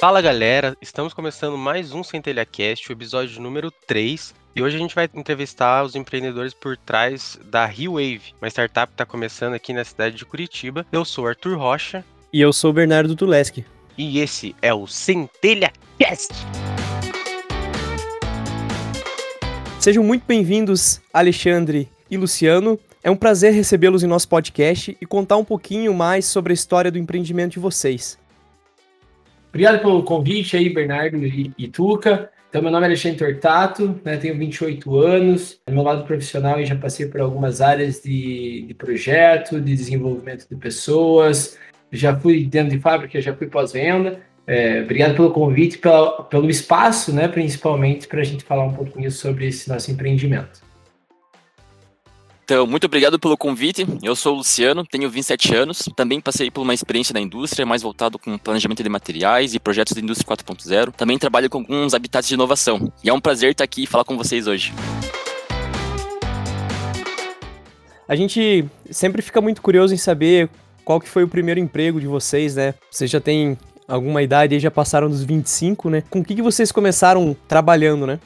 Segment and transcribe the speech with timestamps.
[0.00, 4.32] Fala galera, estamos começando mais um Centelha Cast, o episódio número 3.
[4.54, 8.94] E hoje a gente vai entrevistar os empreendedores por trás da ReWave, uma startup que
[8.94, 10.86] está começando aqui na cidade de Curitiba.
[10.92, 12.04] Eu sou Arthur Rocha.
[12.32, 13.64] E eu sou o Bernardo Tuleski.
[13.98, 16.32] E esse é o Centelha Cast.
[19.80, 22.78] Sejam muito bem-vindos, Alexandre e Luciano.
[23.02, 26.88] É um prazer recebê-los em nosso podcast e contar um pouquinho mais sobre a história
[26.88, 28.16] do empreendimento de vocês.
[29.48, 32.30] Obrigado pelo convite aí, Bernardo e, Tuca.
[32.48, 35.60] Então, meu nome é Alexandre Tortato, né, tenho 28 anos.
[35.68, 40.48] No meu lado profissional, eu já passei por algumas áreas de, de projeto, de desenvolvimento
[40.48, 41.58] de pessoas.
[41.92, 44.20] Já fui dentro de fábrica, já fui pós-venda.
[44.46, 49.10] É, obrigado pelo convite, pela, pelo espaço, né, principalmente, para a gente falar um pouquinho
[49.10, 50.67] sobre esse nosso empreendimento.
[52.50, 53.86] Então, muito obrigado pelo convite.
[54.02, 55.86] Eu sou o Luciano, tenho 27 anos.
[55.94, 59.94] Também passei por uma experiência na indústria, mais voltado com planejamento de materiais e projetos
[59.94, 60.92] de indústria 4.0.
[60.92, 62.90] Também trabalho com alguns habitats de inovação.
[63.04, 64.72] E é um prazer estar aqui e falar com vocês hoje.
[68.08, 70.48] A gente sempre fica muito curioso em saber
[70.86, 72.72] qual que foi o primeiro emprego de vocês, né?
[72.90, 76.02] Vocês já têm alguma idade aí, já passaram dos 25, né?
[76.08, 78.18] Com o que, que vocês começaram trabalhando, né?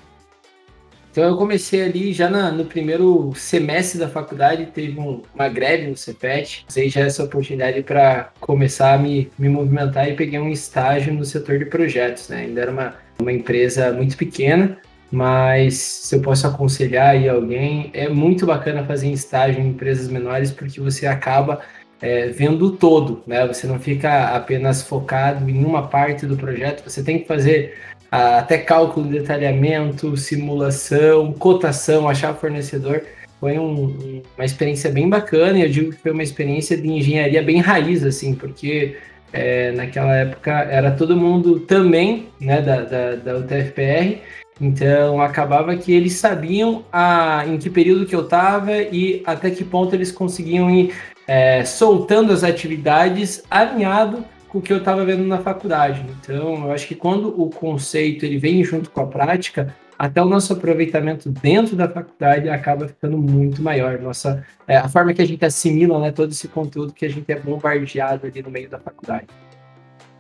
[1.13, 5.87] Então eu comecei ali já na, no primeiro semestre da faculdade, teve um, uma greve
[5.87, 10.49] no CEPET, usei já essa oportunidade para começar a me, me movimentar e peguei um
[10.49, 12.39] estágio no setor de projetos, né?
[12.39, 14.79] Ainda era uma, uma empresa muito pequena,
[15.11, 20.51] mas se eu posso aconselhar aí alguém, é muito bacana fazer estágio em empresas menores
[20.51, 21.61] porque você acaba
[22.01, 23.47] é, vendo o todo, né?
[23.47, 27.75] Você não fica apenas focado em uma parte do projeto, você tem que fazer
[28.13, 33.03] até cálculo de detalhamento, simulação, cotação, achar fornecedor.
[33.41, 37.43] Foi um, uma experiência bem bacana e eu digo que foi uma experiência de engenharia
[37.43, 38.99] bem raiz, assim, porque
[39.33, 44.21] é, naquela época era todo mundo também né, da, da, da UTFPR,
[44.61, 49.65] então acabava que eles sabiam a, em que período que eu estava e até que
[49.65, 50.95] ponto eles conseguiam ir
[51.27, 56.05] é, soltando as atividades alinhado com o que eu estava vendo na faculdade.
[56.21, 60.27] Então, eu acho que quando o conceito ele vem junto com a prática, até o
[60.27, 63.99] nosso aproveitamento dentro da faculdade acaba ficando muito maior.
[63.99, 67.33] Nossa, é, a forma que a gente assimila né, todo esse conteúdo que a gente
[67.33, 69.27] é bombardeado ali no meio da faculdade.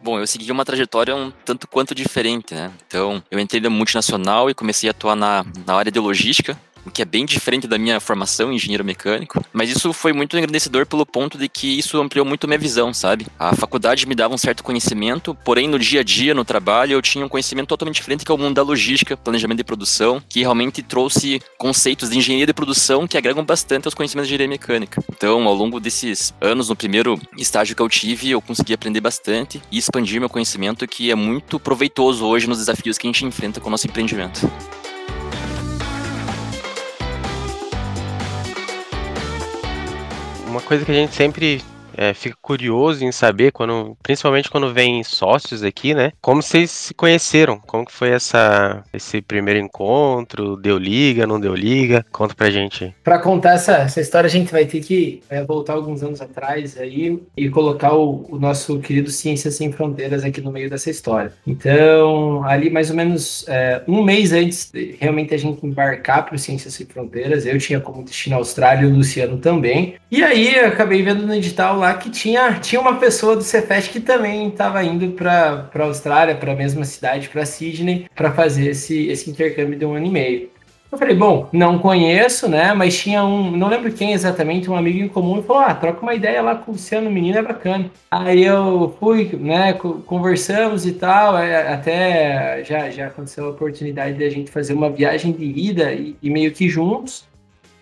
[0.03, 2.72] Bom, eu segui uma trajetória um tanto quanto diferente, né?
[2.87, 6.59] Então, eu entrei na multinacional e comecei a atuar na, na área de logística,
[6.93, 10.87] que é bem diferente da minha formação em engenheiro mecânico, mas isso foi muito engrandecedor
[10.87, 13.26] pelo ponto de que isso ampliou muito minha visão, sabe?
[13.38, 17.03] A faculdade me dava um certo conhecimento, porém no dia a dia, no trabalho, eu
[17.03, 20.41] tinha um conhecimento totalmente diferente que é o mundo da logística, planejamento de produção, que
[20.41, 25.03] realmente trouxe conceitos de engenharia de produção que agregam bastante aos conhecimentos de engenharia mecânica.
[25.10, 29.62] Então, ao longo desses anos, no primeiro estágio que eu tive, eu consegui aprender bastante
[29.71, 33.60] e expandir meu conhecimento, que é muito proveitoso hoje nos desafios que a gente enfrenta
[33.60, 34.50] com o nosso empreendimento.
[40.53, 41.63] Uma coisa que a gente sempre
[41.97, 46.12] é, fica curioso em saber, quando, principalmente quando vem sócios aqui, né?
[46.20, 47.58] Como vocês se conheceram?
[47.66, 50.56] Como que foi essa, esse primeiro encontro?
[50.56, 52.04] Deu liga, não deu liga?
[52.10, 52.94] Conta pra gente.
[53.03, 56.78] Para contar essa, essa história, a gente vai ter que é, voltar alguns anos atrás
[56.78, 61.32] aí e colocar o, o, nosso querido Ciências Sem Fronteiras aqui no meio dessa história.
[61.47, 66.38] Então, ali mais ou menos é, um mês antes de realmente a gente embarcar para
[66.38, 69.94] Ciências Sem Fronteiras, eu tinha como destino a Austrália e o Luciano também.
[70.10, 73.91] E aí eu acabei vendo no edital lá que tinha, tinha uma pessoa do Cefet
[73.91, 78.70] que também estava indo para a Austrália, para a mesma cidade, para Sydney, para fazer
[78.70, 80.53] esse, esse intercâmbio de um ano e meio.
[80.92, 82.75] Eu falei, bom, não conheço, né?
[82.75, 86.03] Mas tinha um, não lembro quem exatamente, um amigo em comum, e falou: ah, troca
[86.03, 87.91] uma ideia lá com o Luciano, menino é bacana.
[88.10, 89.72] Aí eu fui, né?
[89.72, 94.91] Conversamos e tal, é, até já, já aconteceu a oportunidade de a gente fazer uma
[94.91, 97.25] viagem de ida e, e meio que juntos.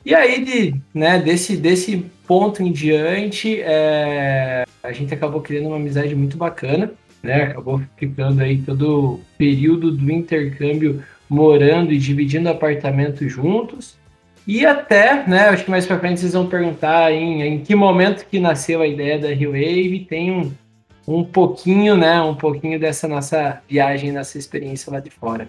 [0.06, 5.75] E aí, de, né, desse, desse ponto em diante, é, a gente acabou criando uma
[5.75, 7.43] amizade muito bacana, né?
[7.43, 13.97] Acabou ficando aí todo o período do intercâmbio morando e dividindo apartamento juntos.
[14.47, 18.25] E até, né, acho que mais para frente vocês vão perguntar em, em que momento
[18.25, 20.53] que nasceu a ideia da Rio Wave, tem um,
[21.09, 25.49] um pouquinho, né, um pouquinho dessa nossa viagem, nessa experiência lá de fora.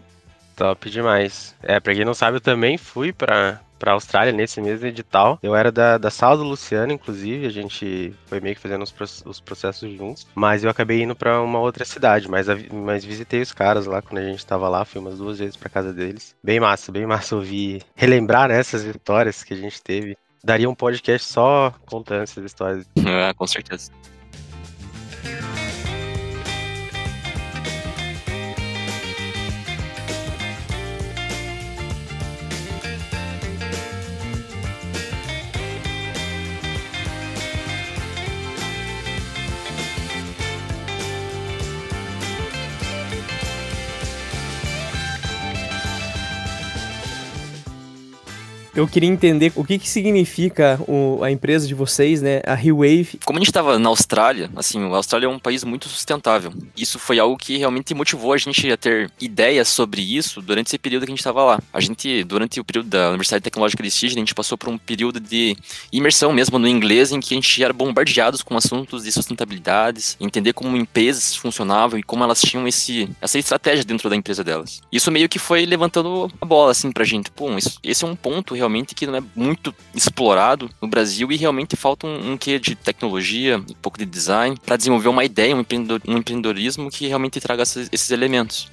[0.55, 1.55] Top demais.
[1.61, 5.39] É, para quem não sabe, eu também fui para pra Austrália nesse mesmo edital.
[5.41, 9.23] Eu era da, da sala do Luciano, inclusive, a gente foi meio que fazendo os,
[9.25, 13.51] os processos juntos, mas eu acabei indo para uma outra cidade, mas, mas visitei os
[13.51, 16.35] caras lá quando a gente tava lá, fui umas duas vezes pra casa deles.
[16.43, 20.15] Bem massa, bem massa ouvir, relembrar né, essas vitórias que a gente teve.
[20.43, 22.87] Daria um podcast só contando essas histórias.
[22.99, 23.91] Ah, com certeza.
[48.73, 52.41] Eu queria entender o que, que significa o, a empresa de vocês, né?
[52.45, 53.19] A Rio Wave.
[53.25, 56.53] Como a gente estava na Austrália, assim, a Austrália é um país muito sustentável.
[56.75, 60.77] Isso foi algo que realmente motivou a gente a ter ideias sobre isso durante esse
[60.77, 61.59] período que a gente estava lá.
[61.73, 64.77] A gente, durante o período da Universidade Tecnológica de Sydney, a gente passou por um
[64.77, 65.56] período de
[65.91, 70.53] imersão mesmo no inglês, em que a gente era bombardeados com assuntos de sustentabilidades, entender
[70.53, 74.81] como empresas funcionavam e como elas tinham esse, essa estratégia dentro da empresa delas.
[74.91, 77.29] Isso meio que foi levantando a bola, assim, pra gente.
[77.31, 81.35] Pô, isso, esse é um ponto realmente que não é muito explorado no Brasil e
[81.35, 85.55] realmente falta um, um quê de tecnologia, um pouco de design, para desenvolver uma ideia,
[85.55, 88.69] um, empreendedor, um empreendedorismo que realmente traga esses, esses elementos.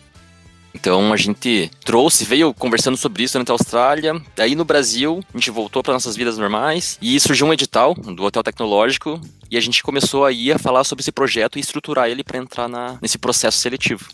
[0.74, 4.20] Então a gente trouxe, veio conversando sobre isso durante a Austrália.
[4.36, 8.22] Daí no Brasil, a gente voltou para nossas vidas normais e surgiu um edital do
[8.22, 9.20] Hotel Tecnológico
[9.50, 12.68] e a gente começou aí a falar sobre esse projeto e estruturar ele para entrar
[12.68, 14.08] na, nesse processo seletivo.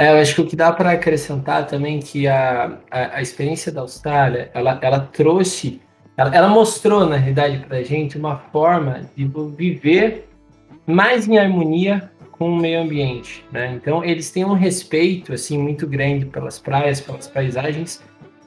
[0.00, 3.70] É, eu acho que o que dá para acrescentar também que a, a, a, experiência
[3.70, 5.78] da Austrália, ela, ela trouxe,
[6.16, 10.26] ela, ela mostrou, na realidade, para a gente uma forma de viver
[10.86, 13.74] mais em harmonia com o meio ambiente, né?
[13.74, 18.02] Então, eles têm um respeito, assim, muito grande pelas praias, pelas paisagens.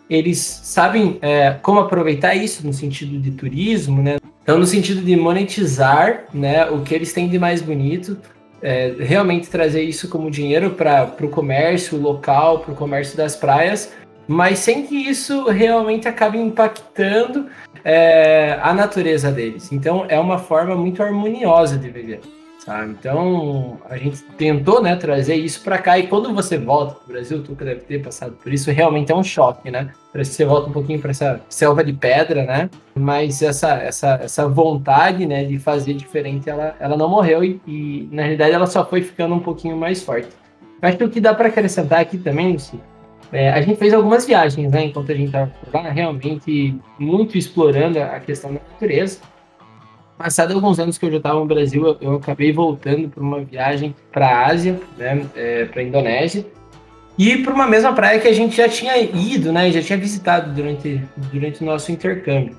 [0.09, 4.15] Eles sabem é, como aproveitar isso no sentido de turismo, né?
[4.41, 8.17] Então, no sentido de monetizar, né, o que eles têm de mais bonito,
[8.63, 13.93] é, realmente trazer isso como dinheiro para o comércio local, para o comércio das praias,
[14.27, 17.47] mas sem que isso realmente acabe impactando
[17.83, 19.71] é, a natureza deles.
[19.71, 22.21] Então é uma forma muito harmoniosa de viver.
[22.63, 22.91] Sabe?
[22.91, 25.99] Então, a gente tentou né, trazer isso para cá.
[25.99, 29.11] E quando você volta para o Brasil, tu que deve ter passado por isso, realmente
[29.11, 29.91] é um choque, né?
[30.15, 32.69] Você volta um pouquinho para essa selva de pedra, né?
[32.95, 38.07] Mas essa, essa, essa vontade né, de fazer diferente, ela, ela não morreu e, e,
[38.09, 40.29] na realidade, ela só foi ficando um pouquinho mais forte.
[40.81, 42.79] Acho que o que dá para acrescentar aqui também, Lucy,
[43.33, 44.85] é, a gente fez algumas viagens, né?
[44.85, 49.19] Enquanto a gente estava lá, realmente muito explorando a questão da natureza
[50.23, 53.43] passado alguns anos que eu já estava no Brasil, eu, eu acabei voltando para uma
[53.43, 56.45] viagem para a Ásia, né, é, para a Indonésia,
[57.17, 60.53] e para uma mesma praia que a gente já tinha ido, né, já tinha visitado
[60.53, 62.55] durante, durante o nosso intercâmbio.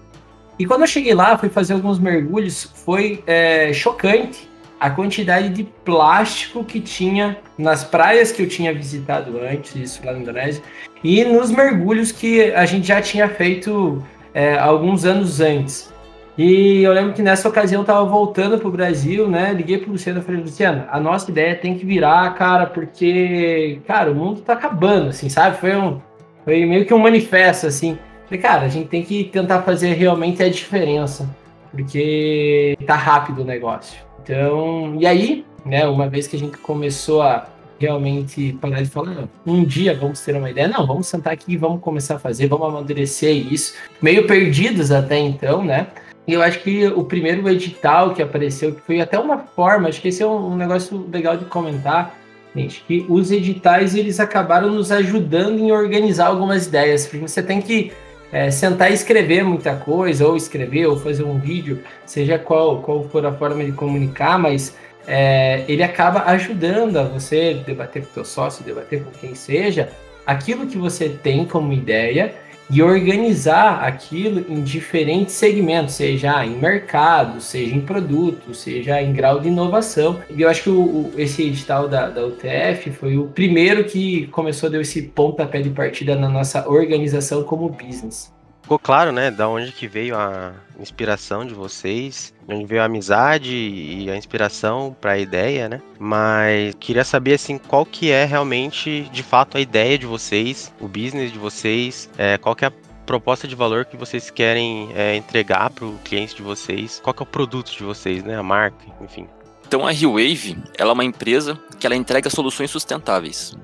[0.59, 4.47] E quando eu cheguei lá, fui fazer alguns mergulhos, foi é, chocante
[4.79, 10.13] a quantidade de plástico que tinha nas praias que eu tinha visitado antes, isso lá
[10.13, 10.63] na Indonésia,
[11.03, 15.94] e nos mergulhos que a gente já tinha feito é, alguns anos antes.
[16.37, 19.53] E eu lembro que nessa ocasião eu tava voltando pro Brasil, né?
[19.53, 24.11] Liguei pro Luciano e falei, Luciano, a nossa ideia tem que virar, cara, porque, cara,
[24.11, 25.59] o mundo tá acabando, assim, sabe?
[25.59, 26.01] Foi um.
[26.45, 27.97] Foi meio que um manifesto, assim.
[28.27, 31.29] Falei, cara, a gente tem que tentar fazer realmente a diferença.
[31.71, 33.99] Porque tá rápido o negócio.
[34.23, 37.47] Então, e aí, né, uma vez que a gente começou a
[37.79, 41.81] realmente parar de falar, um dia vamos ter uma ideia, não, vamos sentar aqui vamos
[41.81, 43.75] começar a fazer, vamos amadurecer isso.
[44.01, 45.89] Meio perdidos até então, né?
[46.27, 50.09] Eu acho que o primeiro edital que apareceu, que foi até uma forma, acho que
[50.09, 52.19] esse é um, um negócio legal de comentar,
[52.57, 57.61] gente, que os editais eles acabaram nos ajudando em organizar algumas ideias, porque você tem
[57.61, 57.93] que
[58.33, 63.05] é, sentar e escrever muita coisa, ou escrever, ou fazer um vídeo, seja qual, qual
[63.05, 64.75] for a forma de comunicar, mas
[65.07, 69.91] é, ele acaba ajudando a você debater com o seu sócio, debater com quem seja,
[70.27, 72.35] aquilo que você tem como ideia
[72.75, 79.39] e organizar aquilo em diferentes segmentos, seja em mercado, seja em produto, seja em grau
[79.39, 80.21] de inovação.
[80.29, 84.27] E eu acho que o, o, esse edital da, da UTF foi o primeiro que
[84.27, 88.35] começou a dar esse pontapé de partida na nossa organização como business.
[88.65, 92.87] Ficou claro, né, da onde que veio a inspiração de vocês, de onde veio a
[92.87, 95.83] amizade e a inspiração para a ideia, né?
[95.99, 100.89] Mas queria saber assim, qual que é realmente, de fato, a ideia de vocês, o
[100.89, 102.73] business de vocês, é, qual que é a
[103.05, 107.23] proposta de valor que vocês querem é, entregar para o cliente de vocês, qual que
[107.23, 109.29] é o produto de vocês, né, a marca, enfim.
[109.69, 113.55] Então a ReWave, ela é uma empresa que ela entrega soluções sustentáveis.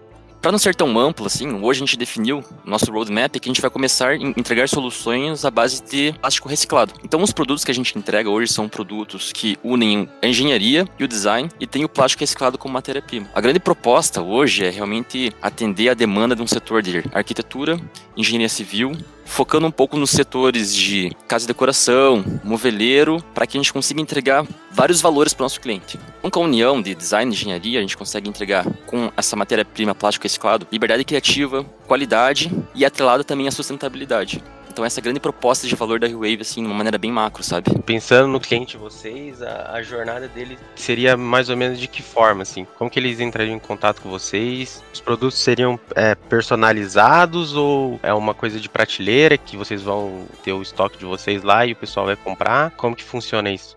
[0.41, 3.61] Para não ser tão amplo assim, hoje a gente definiu nosso roadmap que a gente
[3.61, 6.95] vai começar a entregar soluções à base de plástico reciclado.
[7.05, 11.05] Então, os produtos que a gente entrega hoje são produtos que unem a engenharia e
[11.05, 13.29] o design e tem o plástico reciclado como matéria-prima.
[13.35, 17.79] A grande proposta hoje é realmente atender a demanda de um setor de arquitetura,
[18.17, 18.93] engenharia civil
[19.31, 24.01] focando um pouco nos setores de casa e decoração, moveleiro, para que a gente consiga
[24.01, 25.99] entregar vários valores para o nosso cliente.
[26.21, 30.25] Com a união de design e engenharia, a gente consegue entregar com essa matéria-prima plástico
[30.25, 34.43] reciclado liberdade criativa, qualidade e atrelada também à sustentabilidade.
[34.71, 37.11] Então essa é a grande proposta de valor da Wave, assim, de uma maneira bem
[37.11, 37.71] macro, sabe?
[37.85, 42.03] Pensando no cliente de vocês, a, a, jornada dele seria mais ou menos de que
[42.03, 42.65] forma, assim?
[42.79, 44.83] Como que eles entrariam em contato com vocês?
[44.95, 50.53] Os produtos seriam é, personalizados ou é uma coisa de prateleira que vocês vão ter
[50.53, 52.71] o estoque de vocês lá e o pessoal vai comprar?
[52.73, 53.77] Como que funciona isso?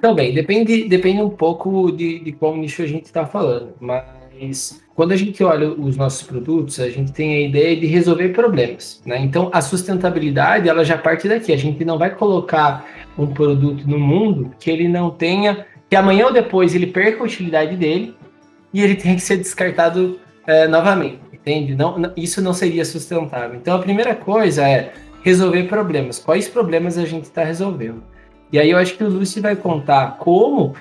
[0.00, 5.12] Também, depende, depende um pouco de, de qual nicho a gente está falando, mas quando
[5.12, 9.16] a gente olha os nossos produtos, a gente tem a ideia de resolver problemas, né?
[9.20, 12.84] Então, a sustentabilidade, ela já parte daqui, a gente não vai colocar
[13.16, 17.26] um produto no mundo que ele não tenha, que amanhã ou depois ele perca a
[17.26, 18.12] utilidade dele
[18.74, 21.76] e ele tenha que ser descartado é, novamente, entende?
[21.76, 23.54] Não, isso não seria sustentável.
[23.54, 26.18] Então, a primeira coisa é resolver problemas.
[26.18, 28.02] Quais problemas a gente está resolvendo?
[28.50, 30.74] E aí eu acho que o Lúcio vai contar como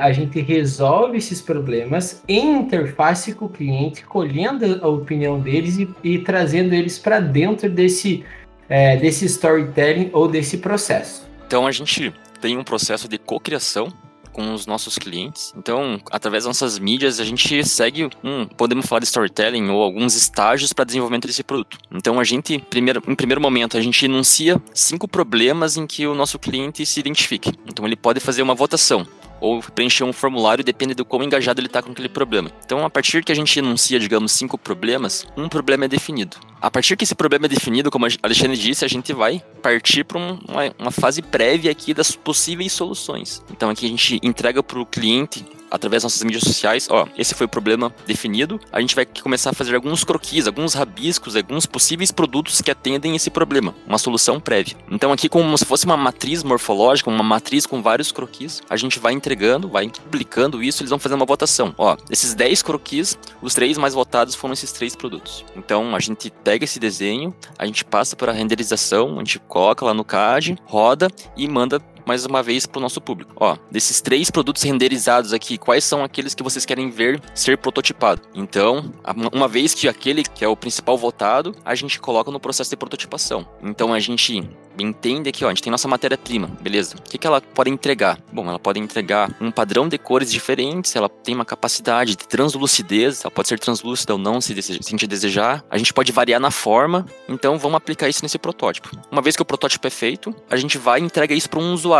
[0.00, 5.88] a gente resolve esses problemas em interface com o cliente, colhendo a opinião deles e,
[6.02, 8.24] e trazendo eles para dentro desse,
[8.68, 11.26] é, desse storytelling ou desse processo.
[11.46, 13.92] Então a gente tem um processo de cocriação
[14.36, 15.54] com os nossos clientes.
[15.56, 20.14] Então, através das nossas mídias, a gente segue um, podemos falar de storytelling ou alguns
[20.14, 21.78] estágios para desenvolvimento desse produto.
[21.90, 26.14] Então, a gente, primeiro, em primeiro momento, a gente enuncia cinco problemas em que o
[26.14, 27.50] nosso cliente se identifique.
[27.66, 29.06] Então, ele pode fazer uma votação
[29.40, 32.50] ou preencher um formulário depende do quão engajado ele está com aquele problema.
[32.64, 36.36] Então, a partir que a gente enuncia, digamos, cinco problemas, um problema é definido.
[36.60, 40.04] A partir que esse problema é definido, como a Alexandre disse, a gente vai partir
[40.04, 40.38] para uma,
[40.78, 43.42] uma fase prévia aqui das possíveis soluções.
[43.50, 47.34] Então, aqui a gente entrega para o cliente através das nossas mídias sociais, ó, esse
[47.34, 51.66] foi o problema definido, a gente vai começar a fazer alguns croquis, alguns rabiscos, alguns
[51.66, 54.76] possíveis produtos que atendem esse problema, uma solução prévia.
[54.90, 58.98] Então aqui como se fosse uma matriz morfológica, uma matriz com vários croquis, a gente
[58.98, 61.74] vai entregando, vai publicando isso, eles vão fazendo uma votação.
[61.78, 65.44] Ó, esses 10 croquis, os três mais votados foram esses três produtos.
[65.56, 69.84] Então a gente pega esse desenho, a gente passa para a renderização, a gente coloca
[69.84, 73.32] lá no CAD, roda e manda mais uma vez para o nosso público.
[73.36, 78.22] Ó, desses três produtos renderizados aqui, quais são aqueles que vocês querem ver ser prototipado?
[78.34, 78.92] Então,
[79.32, 82.76] uma vez que aquele que é o principal votado, a gente coloca no processo de
[82.76, 83.46] prototipação.
[83.62, 84.48] Então a gente
[84.78, 86.96] entende que ó, a gente tem nossa matéria-prima, beleza?
[86.96, 88.18] O que, que ela pode entregar?
[88.32, 93.22] Bom, ela pode entregar um padrão de cores diferentes, ela tem uma capacidade de translucidez,
[93.24, 95.64] ela pode ser translúcida ou não, se, deseja, se a gente desejar.
[95.70, 98.90] A gente pode variar na forma, então vamos aplicar isso nesse protótipo.
[99.10, 101.72] Uma vez que o protótipo é feito, a gente vai e entrega isso para um
[101.72, 101.95] usuário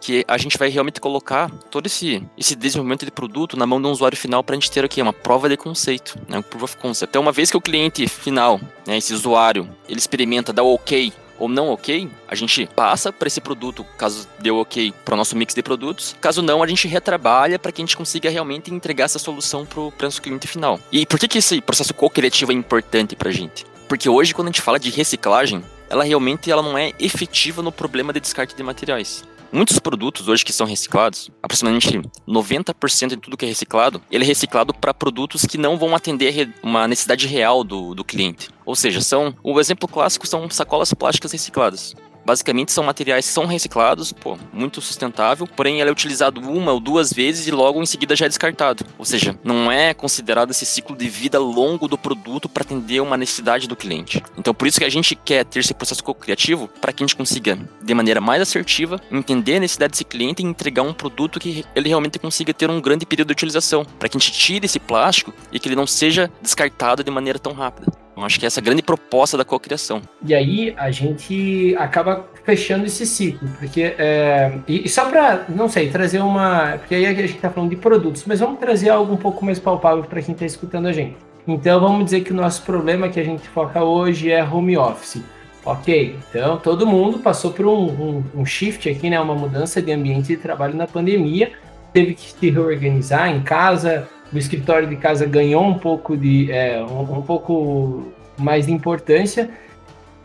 [0.00, 3.88] que a gente vai realmente colocar todo esse, esse desenvolvimento de produto na mão do
[3.88, 6.76] usuário final para a gente ter aqui uma prova de conceito, né, um proof of
[6.76, 7.10] concept.
[7.10, 11.12] Então, uma vez que o cliente final, né, esse usuário, ele experimenta, dá o ok
[11.38, 15.36] ou não ok, a gente passa para esse produto, caso deu ok para o nosso
[15.36, 16.16] mix de produtos.
[16.20, 19.80] Caso não, a gente retrabalha para que a gente consiga realmente entregar essa solução para
[19.80, 20.80] o nosso cliente final.
[20.90, 23.66] E por que, que esse processo co-criativo é importante para a gente?
[23.88, 27.72] Porque hoje, quando a gente fala de reciclagem, ela realmente ela não é efetiva no
[27.72, 29.24] problema de descarte de materiais.
[29.52, 34.26] Muitos produtos hoje que são reciclados, aproximadamente 90% de tudo que é reciclado, ele é
[34.26, 38.50] reciclado para produtos que não vão atender uma necessidade real do, do cliente.
[38.64, 41.94] Ou seja, são o exemplo clássico são sacolas plásticas recicladas.
[42.26, 46.80] Basicamente são materiais que são reciclados, pô, muito sustentável, porém ele é utilizado uma ou
[46.80, 48.84] duas vezes e logo em seguida já é descartado.
[48.98, 53.16] Ou seja, não é considerado esse ciclo de vida longo do produto para atender uma
[53.16, 54.20] necessidade do cliente.
[54.36, 57.14] Então por isso que a gente quer ter esse processo criativo para que a gente
[57.14, 61.64] consiga, de maneira mais assertiva, entender a necessidade desse cliente e entregar um produto que
[61.76, 64.80] ele realmente consiga ter um grande período de utilização, para que a gente tire esse
[64.80, 68.05] plástico e que ele não seja descartado de maneira tão rápida.
[68.16, 70.00] Eu acho que essa é a grande proposta da cocriação.
[70.24, 75.90] E aí a gente acaba fechando esse ciclo, porque é, e, só para não sei
[75.90, 79.18] trazer uma, porque aí a gente está falando de produtos, mas vamos trazer algo um
[79.18, 81.16] pouco mais palpável para quem está escutando a gente.
[81.46, 85.22] Então vamos dizer que o nosso problema que a gente foca hoje é home office.
[85.64, 89.92] Ok, então todo mundo passou por um, um, um shift aqui, né, uma mudança de
[89.92, 91.52] ambiente de trabalho na pandemia,
[91.92, 96.82] teve que se reorganizar em casa, o escritório de casa ganhou um pouco de é,
[96.82, 99.50] um, um, pouco mais de importância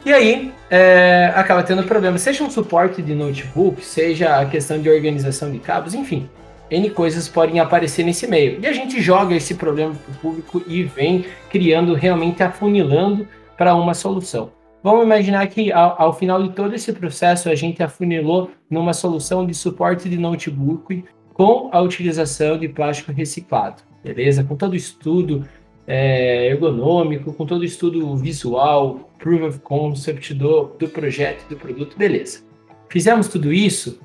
[0.04, 4.90] e aí é, acaba tendo problema, seja um suporte de notebook, seja a questão de
[4.90, 6.28] organização de cabos, enfim,
[6.72, 8.60] N coisas podem aparecer nesse meio.
[8.60, 13.76] E a gente joga esse problema para o público e vem criando, realmente afunilando para
[13.76, 14.52] uma solução.
[14.82, 19.46] Vamos imaginar que ao, ao, final de todo esse processo a gente afunilou numa solução
[19.46, 21.04] de suporte de notebook
[21.34, 24.44] com a utilização de plástico reciclado beleza?
[24.44, 25.46] Com todo estudo
[25.88, 32.44] é, ergonômico, com todo estudo visual, proof of concept do, do projeto, do produto, beleza.
[32.90, 34.00] Fizemos tudo isso,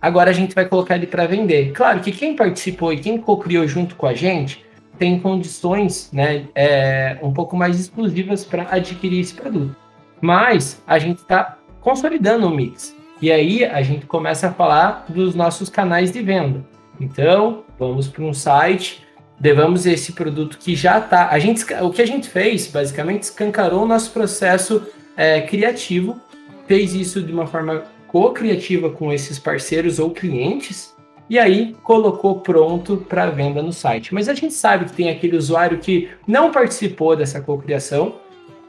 [0.00, 1.72] agora a gente vai colocar ele para vender.
[1.72, 4.64] Claro que quem participou e quem co-criou junto com a gente
[4.98, 9.74] tem condições né, é, um pouco mais exclusivas para adquirir esse produto.
[10.20, 12.96] Mas a gente está consolidando o mix.
[13.22, 16.64] E aí a gente começa a falar dos nossos canais de venda.
[17.00, 19.06] Então, vamos para um site,
[19.40, 21.28] levamos esse produto que já está.
[21.28, 26.20] A gente, o que a gente fez, basicamente, escancarou o nosso processo é, criativo,
[26.66, 30.94] fez isso de uma forma co-criativa com esses parceiros ou clientes,
[31.28, 34.14] e aí colocou pronto para venda no site.
[34.14, 38.14] Mas a gente sabe que tem aquele usuário que não participou dessa cocriação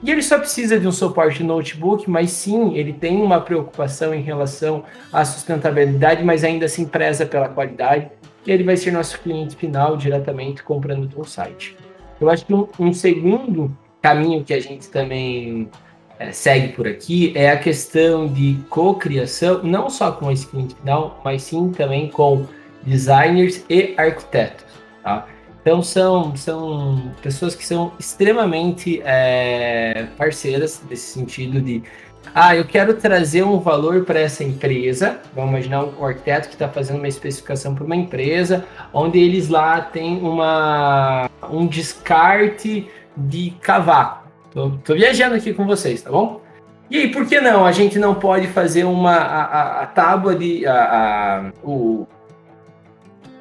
[0.01, 4.21] e ele só precisa de um suporte notebook, mas sim, ele tem uma preocupação em
[4.21, 8.09] relação à sustentabilidade, mas ainda assim preza pela qualidade.
[8.45, 11.75] E ele vai ser nosso cliente final diretamente comprando do site.
[12.19, 15.69] Eu acho que um, um segundo caminho que a gente também
[16.17, 21.21] é, segue por aqui é a questão de cocriação, não só com esse cliente final,
[21.23, 22.45] mas sim também com
[22.83, 24.65] designers e arquitetos.
[25.03, 25.27] Tá?
[25.61, 31.83] Então são, são pessoas que são extremamente é, parceiras nesse sentido de
[32.33, 35.19] ah, eu quero trazer um valor para essa empresa.
[35.35, 39.81] Vamos imaginar um arquiteto que está fazendo uma especificação para uma empresa, onde eles lá
[39.81, 44.27] têm uma, um descarte de cavaco.
[44.51, 46.41] Tô, tô viajando aqui com vocês, tá bom?
[46.89, 47.65] E aí, por que não?
[47.65, 52.07] A gente não pode fazer uma a, a, a tábua de a, a, o,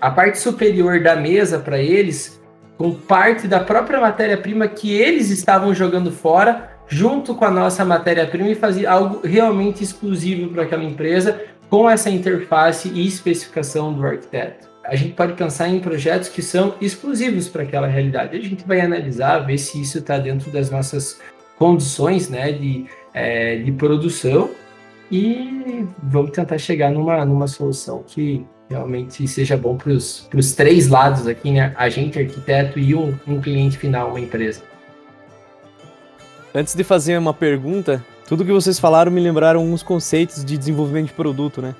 [0.01, 2.39] a parte superior da mesa para eles
[2.79, 8.49] com parte da própria matéria-prima que eles estavam jogando fora, junto com a nossa matéria-prima
[8.49, 14.67] e fazer algo realmente exclusivo para aquela empresa com essa interface e especificação do arquiteto.
[14.85, 18.35] A gente pode pensar em projetos que são exclusivos para aquela realidade.
[18.35, 21.21] A gente vai analisar, ver se isso está dentro das nossas
[21.59, 24.51] condições né, de, é, de produção
[25.11, 31.27] e vamos tentar chegar numa, numa solução que realmente seja bom para os três lados
[31.27, 31.73] aqui, né?
[31.77, 34.63] Agente, arquiteto e um, um cliente final, uma empresa.
[36.55, 41.09] Antes de fazer uma pergunta, tudo que vocês falaram me lembraram uns conceitos de desenvolvimento
[41.09, 41.75] de produto, né?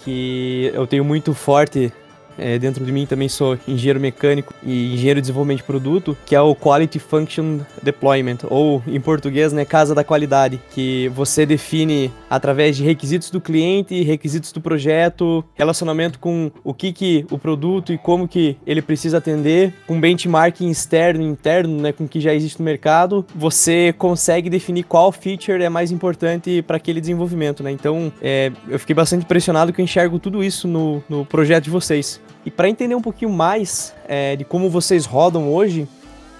[0.00, 1.92] Que eu tenho muito forte
[2.38, 6.34] é, dentro de mim também sou engenheiro mecânico e engenheiro de desenvolvimento de produto, que
[6.34, 12.12] é o Quality Function Deployment, ou em português, né, casa da qualidade, que você define
[12.28, 17.92] através de requisitos do cliente, requisitos do projeto, relacionamento com o que, que o produto
[17.92, 22.20] e como que ele precisa atender, com benchmarking externo e interno, né, com o que
[22.20, 27.62] já existe no mercado, você consegue definir qual feature é mais importante para aquele desenvolvimento,
[27.62, 27.70] né?
[27.70, 31.70] Então, é, eu fiquei bastante impressionado que eu enxergo tudo isso no, no projeto de
[31.70, 32.20] vocês.
[32.44, 35.88] E para entender um pouquinho mais é, de como vocês rodam hoje,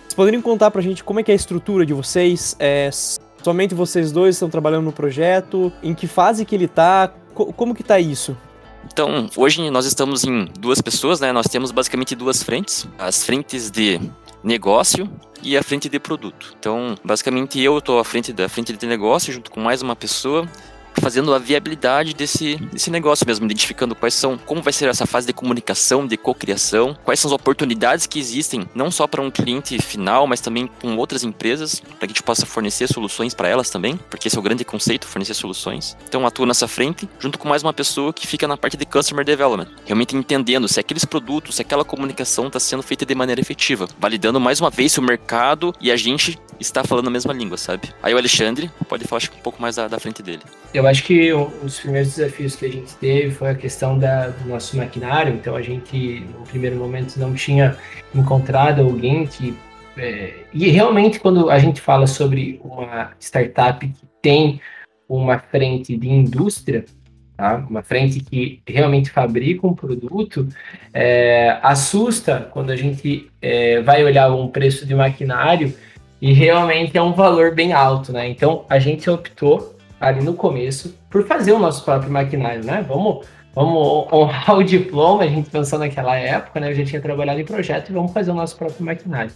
[0.03, 2.55] vocês poderiam contar para a gente como é que é a estrutura de vocês?
[2.59, 2.90] É,
[3.43, 5.73] somente vocês dois estão trabalhando no projeto?
[5.83, 7.12] Em que fase que ele está?
[7.35, 8.37] Co como que está isso?
[8.93, 11.33] Então, hoje nós estamos em duas pessoas, né?
[11.33, 12.87] Nós temos basicamente duas frentes.
[12.99, 13.99] As frentes de
[14.43, 15.09] negócio
[15.43, 16.55] e a frente de produto.
[16.59, 20.47] Então, basicamente eu estou à frente da frente de negócio junto com mais uma pessoa
[21.00, 25.26] fazendo a viabilidade desse, desse negócio mesmo, identificando quais são, como vai ser essa fase
[25.26, 29.80] de comunicação, de cocriação, quais são as oportunidades que existem, não só para um cliente
[29.80, 33.70] final, mas também com outras empresas, para que a gente possa fornecer soluções para elas
[33.70, 35.96] também, porque esse é o grande conceito, fornecer soluções.
[36.09, 39.24] Então atuo nessa frente, junto com mais uma pessoa que fica na parte de Customer
[39.24, 43.88] Development, realmente entendendo se aqueles produtos, se aquela comunicação está sendo feita de maneira efetiva,
[43.98, 47.57] validando mais uma vez se o mercado e a gente está falando a mesma língua,
[47.57, 47.92] sabe?
[48.02, 50.42] Aí o Alexandre pode falar acho, um pouco mais da, da frente dele.
[50.72, 54.29] Eu acho que um dos primeiros desafios que a gente teve foi a questão da,
[54.29, 55.35] do nosso maquinário.
[55.35, 57.77] Então a gente, no primeiro momento, não tinha
[58.14, 59.57] encontrado alguém que.
[59.97, 64.61] É, e realmente, quando a gente fala sobre uma startup que tem
[65.09, 66.85] uma frente de indústria,
[67.37, 67.64] tá?
[67.68, 70.49] uma frente que realmente fabrica um produto,
[70.92, 75.73] é, assusta quando a gente é, vai olhar um preço de maquinário
[76.20, 78.29] e realmente é um valor bem alto, né?
[78.29, 79.75] Então a gente optou
[80.09, 82.85] ali no começo por fazer o nosso próprio maquinário, né?
[82.87, 86.71] Vamos, vamos honrar o diploma, a gente pensou naquela época, né?
[86.71, 89.33] Eu já tinha trabalhado em projeto e vamos fazer o nosso próprio maquinário.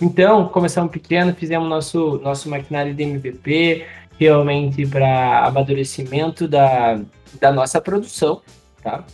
[0.00, 3.84] Então, começamos pequeno, fizemos nosso, nosso maquinário de MVP,
[4.18, 7.00] realmente para amadurecimento da,
[7.40, 8.40] da nossa produção,
[8.82, 9.04] tá?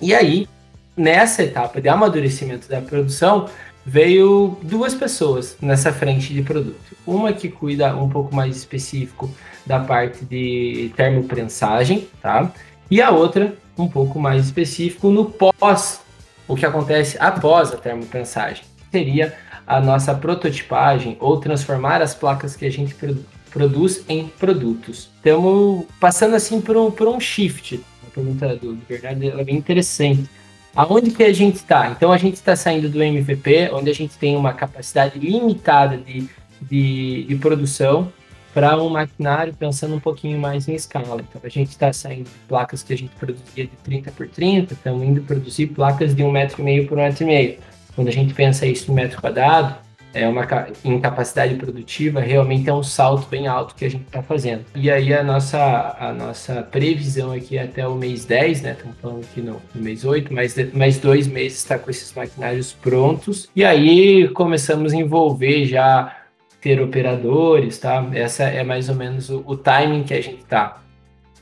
[0.00, 0.48] E aí,
[0.96, 3.46] nessa etapa de amadurecimento da produção,
[3.84, 6.96] veio duas pessoas nessa frente de produto.
[7.06, 9.30] Uma que cuida um pouco mais específico
[9.68, 12.50] da parte de termoprensagem, tá?
[12.90, 16.00] E a outra um pouco mais específico no pós,
[16.48, 18.64] o que acontece após a termoprensagem.
[18.90, 25.08] Seria a nossa prototipagem ou transformar as placas que a gente produ produz em produtos.
[25.16, 27.80] Estamos passando assim por um, por um shift.
[28.06, 30.28] A pergunta do, do Bernardo é bem interessante.
[30.76, 31.90] Aonde que a gente está?
[31.90, 36.28] Então a gente está saindo do MVP, onde a gente tem uma capacidade limitada de,
[36.60, 38.12] de, de produção,
[38.58, 41.22] para um maquinário pensando um pouquinho mais em escala.
[41.28, 44.74] Então a gente está saindo de placas que a gente produzia de 30 por 30,
[44.74, 47.58] estamos indo produzir placas de um metro e meio por um metro e meio.
[47.94, 49.76] Quando a gente pensa isso em metro quadrado,
[50.12, 50.44] é uma
[50.84, 54.64] incapacidade produtiva, realmente é um salto bem alto que a gente está fazendo.
[54.74, 58.72] E aí a nossa, a nossa previsão aqui até o mês 10, né?
[58.72, 62.72] Estamos falando aqui no, no mês 8, mais, mais dois meses está com esses maquinários
[62.72, 63.48] prontos.
[63.54, 66.17] E aí começamos a envolver já
[66.60, 68.06] ter operadores, tá?
[68.12, 70.82] Essa é mais ou menos o, o timing que a gente está.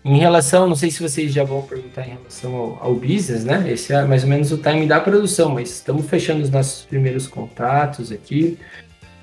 [0.05, 3.65] Em relação, não sei se vocês já vão perguntar em relação ao, ao business, né?
[3.69, 7.27] Esse é mais ou menos o time da produção, mas estamos fechando os nossos primeiros
[7.27, 8.57] contatos aqui,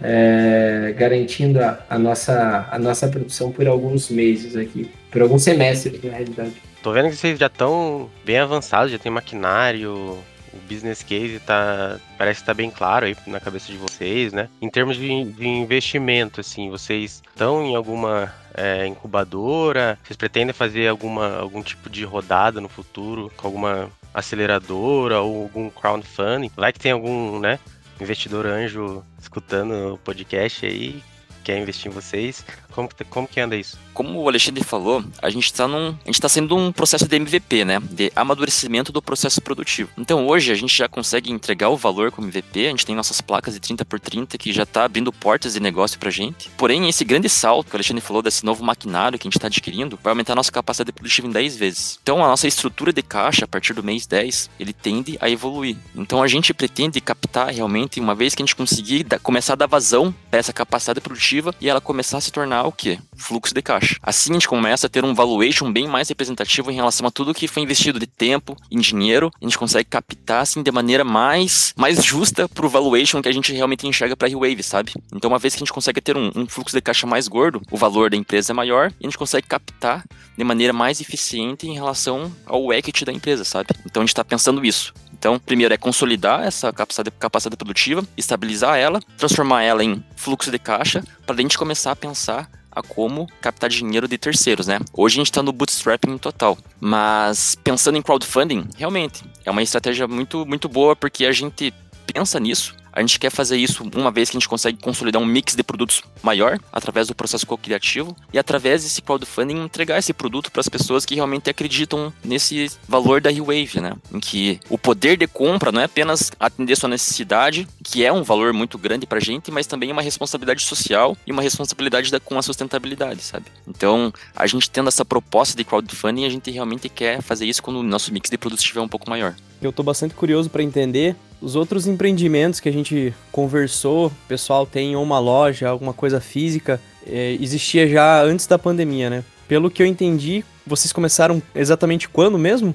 [0.01, 6.03] é, garantindo a, a, nossa, a nossa produção por alguns meses aqui, por alguns semestres,
[6.03, 6.53] na realidade.
[6.81, 10.17] Tô vendo que vocês já estão bem avançados, já tem maquinário,
[10.53, 14.49] o business case tá, parece estar tá bem claro aí na cabeça de vocês, né?
[14.61, 19.97] Em termos de, de investimento, assim, vocês estão em alguma é, incubadora?
[20.03, 25.69] Vocês pretendem fazer alguma, algum tipo de rodada no futuro com alguma aceleradora ou algum
[25.69, 26.51] crowdfunding?
[26.55, 27.59] Vai que tem algum, né,
[27.99, 31.01] investidor anjo escutando o podcast aí,
[31.43, 32.45] quer investir em vocês.
[32.73, 33.77] Como, como que anda isso?
[33.93, 35.89] Como o Alexandre falou, a gente está num.
[35.89, 37.79] A gente está sendo um processo de MVP, né?
[37.79, 39.89] De amadurecimento do processo produtivo.
[39.97, 43.21] Então hoje a gente já consegue entregar o valor como MVP, a gente tem nossas
[43.21, 46.49] placas de 30 por 30 que já está abrindo portas de negócio pra gente.
[46.57, 49.47] Porém, esse grande salto que o Alexandre falou desse novo maquinário que a gente está
[49.47, 51.99] adquirindo vai aumentar a nossa capacidade produtiva em 10 vezes.
[52.01, 55.77] Então a nossa estrutura de caixa, a partir do mês 10, ele tende a evoluir.
[55.95, 59.67] Então a gente pretende captar realmente, uma vez que a gente conseguir começar a dar
[59.67, 62.99] vazão para essa capacidade produtiva e ela começar a se tornar o quê?
[63.15, 63.97] Fluxo de caixa.
[64.01, 67.33] Assim a gente começa a ter um valuation bem mais representativo em relação a tudo
[67.33, 71.73] que foi investido de tempo, em dinheiro, a gente consegue captar assim de maneira mais,
[71.77, 74.93] mais justa pro valuation que a gente realmente enxerga para Wave, sabe?
[75.13, 77.61] Então uma vez que a gente consegue ter um, um fluxo de caixa mais gordo,
[77.71, 80.03] o valor da empresa é maior e a gente consegue captar
[80.37, 83.69] de maneira mais eficiente em relação ao equity da empresa, sabe?
[83.85, 84.93] Então a gente está pensando isso.
[85.23, 90.59] Então, primeiro é consolidar essa capacidade, capacidade produtiva, estabilizar ela, transformar ela em fluxo de
[90.59, 94.79] caixa, para a gente começar a pensar a como captar dinheiro de terceiros, né?
[94.93, 100.07] Hoje a gente está no bootstrapping total, mas pensando em crowdfunding, realmente é uma estratégia
[100.07, 101.73] muito, muito boa porque a gente
[102.11, 105.25] pensa nisso, a gente quer fazer isso uma vez que a gente consegue consolidar um
[105.25, 110.51] mix de produtos maior através do processo co-criativo e através desse crowdfunding entregar esse produto
[110.51, 113.93] para as pessoas que realmente acreditam nesse valor da Wave, né?
[114.13, 118.23] Em que o poder de compra não é apenas atender sua necessidade, que é um
[118.23, 122.11] valor muito grande para a gente, mas também é uma responsabilidade social e uma responsabilidade
[122.11, 123.45] da, com a sustentabilidade, sabe?
[123.67, 127.77] Então, a gente tendo essa proposta de crowdfunding, a gente realmente quer fazer isso quando
[127.77, 129.35] o nosso mix de produtos estiver um pouco maior.
[129.61, 134.65] Eu estou bastante curioso para entender os outros empreendimentos que a gente conversou, o pessoal
[134.65, 139.23] tem uma loja, alguma coisa física, é, existia já antes da pandemia, né?
[139.47, 142.73] Pelo que eu entendi, vocês começaram exatamente quando mesmo?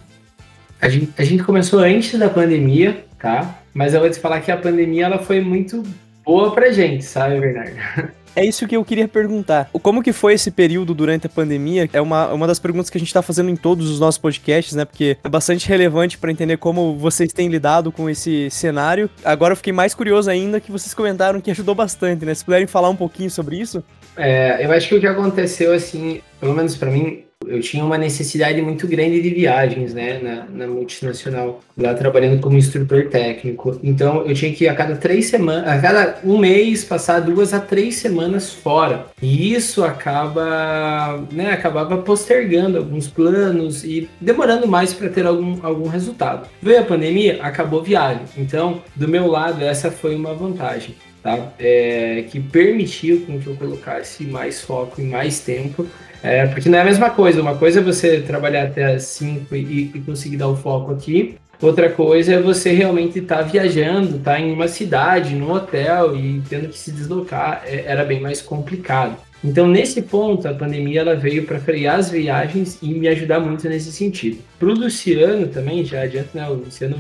[0.81, 3.59] A gente, a gente começou antes da pandemia, tá?
[3.73, 5.83] Mas eu vou te falar que a pandemia ela foi muito
[6.23, 7.73] boa pra gente, sabe, Bernardo?
[8.35, 9.71] É isso que eu queria perguntar.
[9.83, 11.89] Como que foi esse período durante a pandemia?
[11.93, 14.75] É uma, uma das perguntas que a gente tá fazendo em todos os nossos podcasts,
[14.75, 14.85] né?
[14.85, 19.11] Porque é bastante relevante para entender como vocês têm lidado com esse cenário.
[19.25, 22.35] Agora eu fiquei mais curioso ainda que vocês comentaram que ajudou bastante, né?
[22.35, 23.83] Se puderem falar um pouquinho sobre isso.
[24.17, 27.99] É, eu acho que o que aconteceu, assim, pelo menos para mim, eu tinha uma
[27.99, 33.79] necessidade muito grande de viagens, né, na, na, multinacional, lá trabalhando como instrutor técnico.
[33.83, 37.55] Então, eu tinha que ir a cada três semanas, a cada um mês, passar duas
[37.55, 39.07] a três semanas fora.
[39.21, 45.89] E isso acaba, né, acabava postergando alguns planos e demorando mais para ter algum, algum
[45.89, 46.49] resultado.
[46.63, 48.23] Veio a pandemia, acabou a viagem.
[48.37, 50.95] Então, do meu lado, essa foi uma vantagem.
[51.23, 51.53] Tá?
[51.59, 55.87] É, que permitiu que eu colocasse mais foco e mais tempo
[56.23, 57.41] é, porque não é a mesma coisa.
[57.41, 61.37] Uma coisa é você trabalhar até as 5 e, e conseguir dar o foco aqui.
[61.61, 66.17] Outra coisa é você realmente estar tá viajando, estar tá em uma cidade, num hotel
[66.17, 69.17] e tendo que se deslocar, é, era bem mais complicado.
[69.43, 73.69] Então, nesse ponto, a pandemia ela veio para frear as viagens e me ajudar muito
[73.69, 74.39] nesse sentido.
[74.59, 76.49] Para o Luciano também, já adianta, né?
[76.49, 76.97] O Luciano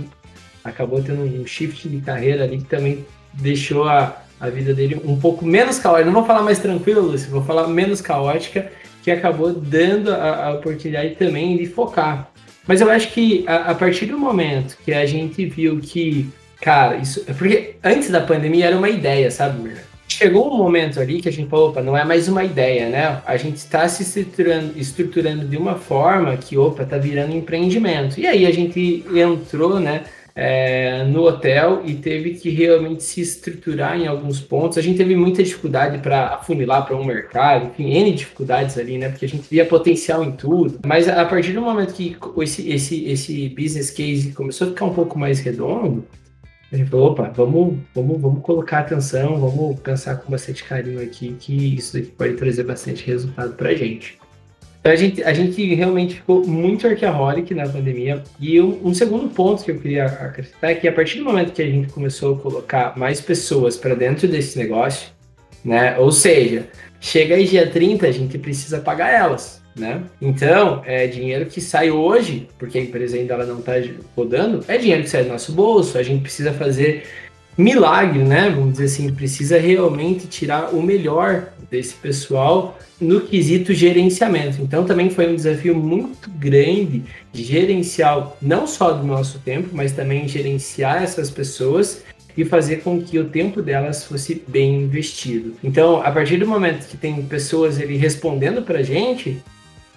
[0.62, 5.18] acabou tendo um shift de carreira ali que também deixou a, a vida dele um
[5.18, 6.06] pouco menos caótica.
[6.06, 8.70] Não vou falar mais tranquilo, Lúcio, vou falar menos caótica
[9.02, 12.30] que acabou dando a, a oportunidade também de focar.
[12.66, 16.28] Mas eu acho que a, a, partir do momento que a gente viu que,
[16.60, 17.24] cara, isso.
[17.24, 19.88] Porque antes da pandemia era uma ideia, sabe, Mirna?
[20.06, 23.22] Chegou um momento ali que a gente falou, opa, não é mais uma ideia, né?
[23.26, 28.18] A gente está se estruturando, estruturando de uma forma que, opa, tá virando empreendimento.
[28.18, 30.04] E aí a gente entrou, né,
[30.40, 34.78] é, no hotel e teve que realmente se estruturar em alguns pontos.
[34.78, 39.08] A gente teve muita dificuldade para afunilar para um mercado, enfim, N dificuldades ali, né?
[39.08, 40.78] Porque a gente via potencial em tudo.
[40.86, 44.94] Mas a partir do momento que esse, esse, esse business case começou a ficar um
[44.94, 46.06] pouco mais redondo,
[46.70, 51.34] a gente falou, opa, vamos, vamos, vamos colocar atenção, vamos pensar com bastante carinho aqui,
[51.40, 54.16] que isso aqui pode trazer bastante resultado para a gente.
[54.88, 58.22] Então a gente, a gente realmente ficou muito arqueaholic na pandemia.
[58.40, 61.52] E um, um, segundo ponto que eu queria acrescentar é que a partir do momento
[61.52, 65.10] que a gente começou a colocar mais pessoas para dentro desse negócio,
[65.62, 65.98] né?
[65.98, 69.60] Ou seja, chega aí dia 30, a gente precisa pagar elas.
[69.76, 70.02] Né?
[70.20, 73.74] Então, é dinheiro que sai hoje, porque a empresa ainda ela não está
[74.16, 75.98] rodando, é dinheiro que sai do nosso bolso.
[75.98, 77.04] A gente precisa fazer
[77.58, 78.48] milagre, né?
[78.50, 84.62] Vamos dizer assim, precisa realmente tirar o melhor desse pessoal no quesito gerenciamento.
[84.62, 89.92] Então também foi um desafio muito grande de gerenciar não só do nosso tempo, mas
[89.92, 92.02] também gerenciar essas pessoas
[92.36, 95.54] e fazer com que o tempo delas fosse bem investido.
[95.62, 99.42] Então, a partir do momento que tem pessoas ali respondendo para a gente,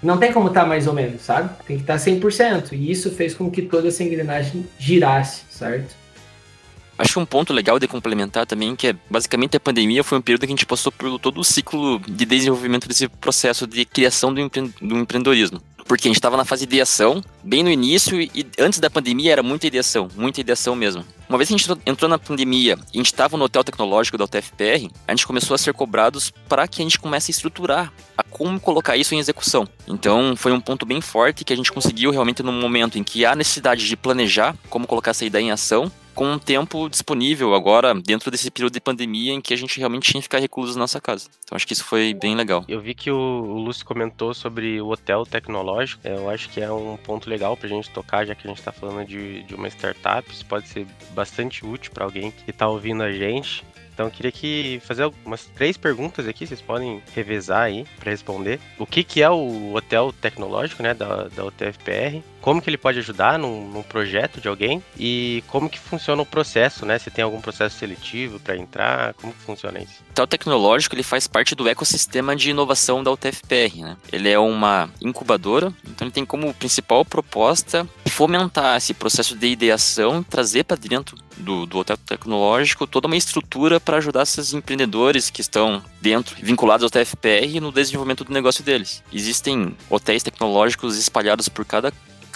[0.02, 1.52] não tem como estar tá mais ou menos, sabe?
[1.68, 2.70] Tem que estar tá 100%.
[2.74, 6.01] E isso fez com que toda essa engrenagem girasse, certo?
[7.02, 10.42] Acho um ponto legal de complementar também, que é basicamente a pandemia foi um período
[10.42, 14.40] que a gente passou por todo o ciclo de desenvolvimento desse processo de criação do,
[14.40, 15.60] empre do empreendedorismo.
[15.88, 19.32] Porque a gente estava na fase de ideação, bem no início, e antes da pandemia
[19.32, 21.04] era muita ideação, muita ideação mesmo.
[21.28, 24.16] Uma vez que a gente entrou na pandemia e a gente estava no hotel tecnológico
[24.16, 27.92] da UTFPR, a gente começou a ser cobrados para que a gente comece a estruturar
[28.16, 29.68] a como colocar isso em execução.
[29.88, 33.26] Então foi um ponto bem forte que a gente conseguiu realmente no momento em que
[33.26, 37.94] há necessidade de planejar como colocar essa ideia em ação, com um tempo disponível agora
[37.94, 40.82] dentro desse período de pandemia em que a gente realmente tinha que ficar recluso na
[40.82, 41.30] nossa casa.
[41.44, 42.64] Então acho que isso foi bem legal.
[42.68, 46.08] Eu vi que o, Lúcio comentou sobre o hotel tecnológico.
[46.08, 48.72] Eu acho que é um ponto legal pra gente tocar, já que a gente tá
[48.72, 50.30] falando de, de uma startup.
[50.32, 53.64] Isso pode ser bastante útil para alguém que tá ouvindo a gente.
[54.02, 58.60] Então eu queria que fazer algumas três perguntas aqui, vocês podem revezar aí para responder.
[58.80, 62.24] O que, que é o hotel tecnológico, né, da, da UTFPR?
[62.42, 66.26] como que ele pode ajudar num, num, projeto de alguém e como que funciona o
[66.26, 66.98] processo, né?
[66.98, 70.02] Se tem algum processo seletivo para entrar, como que funciona isso?
[70.20, 73.98] O tecnológico ele faz parte do ecossistema de inovação da UTFPR, né?
[74.12, 80.24] Ele é uma incubadora, então ele tem como principal proposta fomentar esse processo de ideação,
[80.24, 85.42] trazer para dentro do, do hotel tecnológico toda uma estrutura para ajudar esses empreendedores que
[85.42, 89.04] estão dentro, vinculados ao TFPR no desenvolvimento do negócio deles.
[89.12, 91.92] Existem hotéis tecnológicos espalhados por cada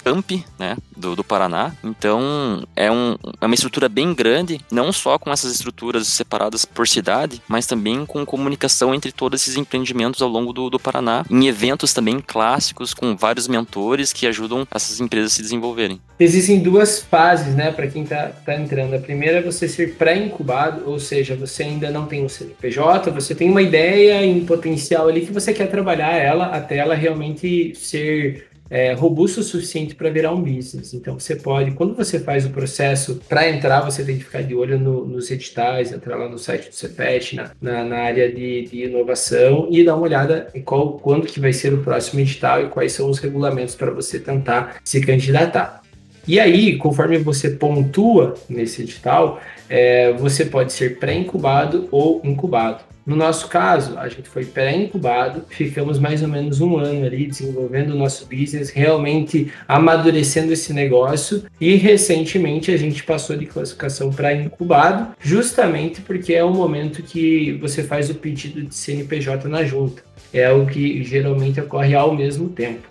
[0.06, 1.74] Camp, né, do, do Paraná.
[1.82, 6.86] Então, é, um, é uma estrutura bem grande, não só com essas estruturas separadas por
[6.86, 11.48] cidade, mas também com comunicação entre todos esses empreendimentos ao longo do, do Paraná, em
[11.48, 16.00] eventos também clássicos, com vários mentores que ajudam essas empresas a se desenvolverem.
[16.20, 18.94] Existem duas fases, né, para quem está tá entrando.
[18.94, 23.34] A primeira é você ser pré-incubado, ou seja, você ainda não tem um CNPJ, você
[23.34, 28.46] tem uma ideia em potencial ali que você quer trabalhar ela até ela realmente ser
[28.68, 30.94] é, robusto o suficiente para virar um business.
[30.94, 34.54] Então você pode, quando você faz o processo para entrar, você tem que ficar de
[34.54, 38.62] olho no, nos editais, entrar lá no site do CEPET, na, na, na área de,
[38.62, 42.62] de, inovação e dar uma olhada em qual, quando que vai ser o próximo edital
[42.62, 45.82] e quais são os regulamentos para você tentar se candidatar.
[46.26, 52.84] E aí, conforme você pontua nesse edital, é, você pode ser pré-incubado ou incubado.
[53.06, 57.90] No nosso caso, a gente foi pré-incubado, ficamos mais ou menos um ano ali desenvolvendo
[57.90, 64.34] o nosso business, realmente amadurecendo esse negócio e recentemente a gente passou de classificação para
[64.34, 70.02] incubado, justamente porque é o momento que você faz o pedido de CNPJ na junta.
[70.32, 72.88] É o que geralmente ocorre ao mesmo tempo.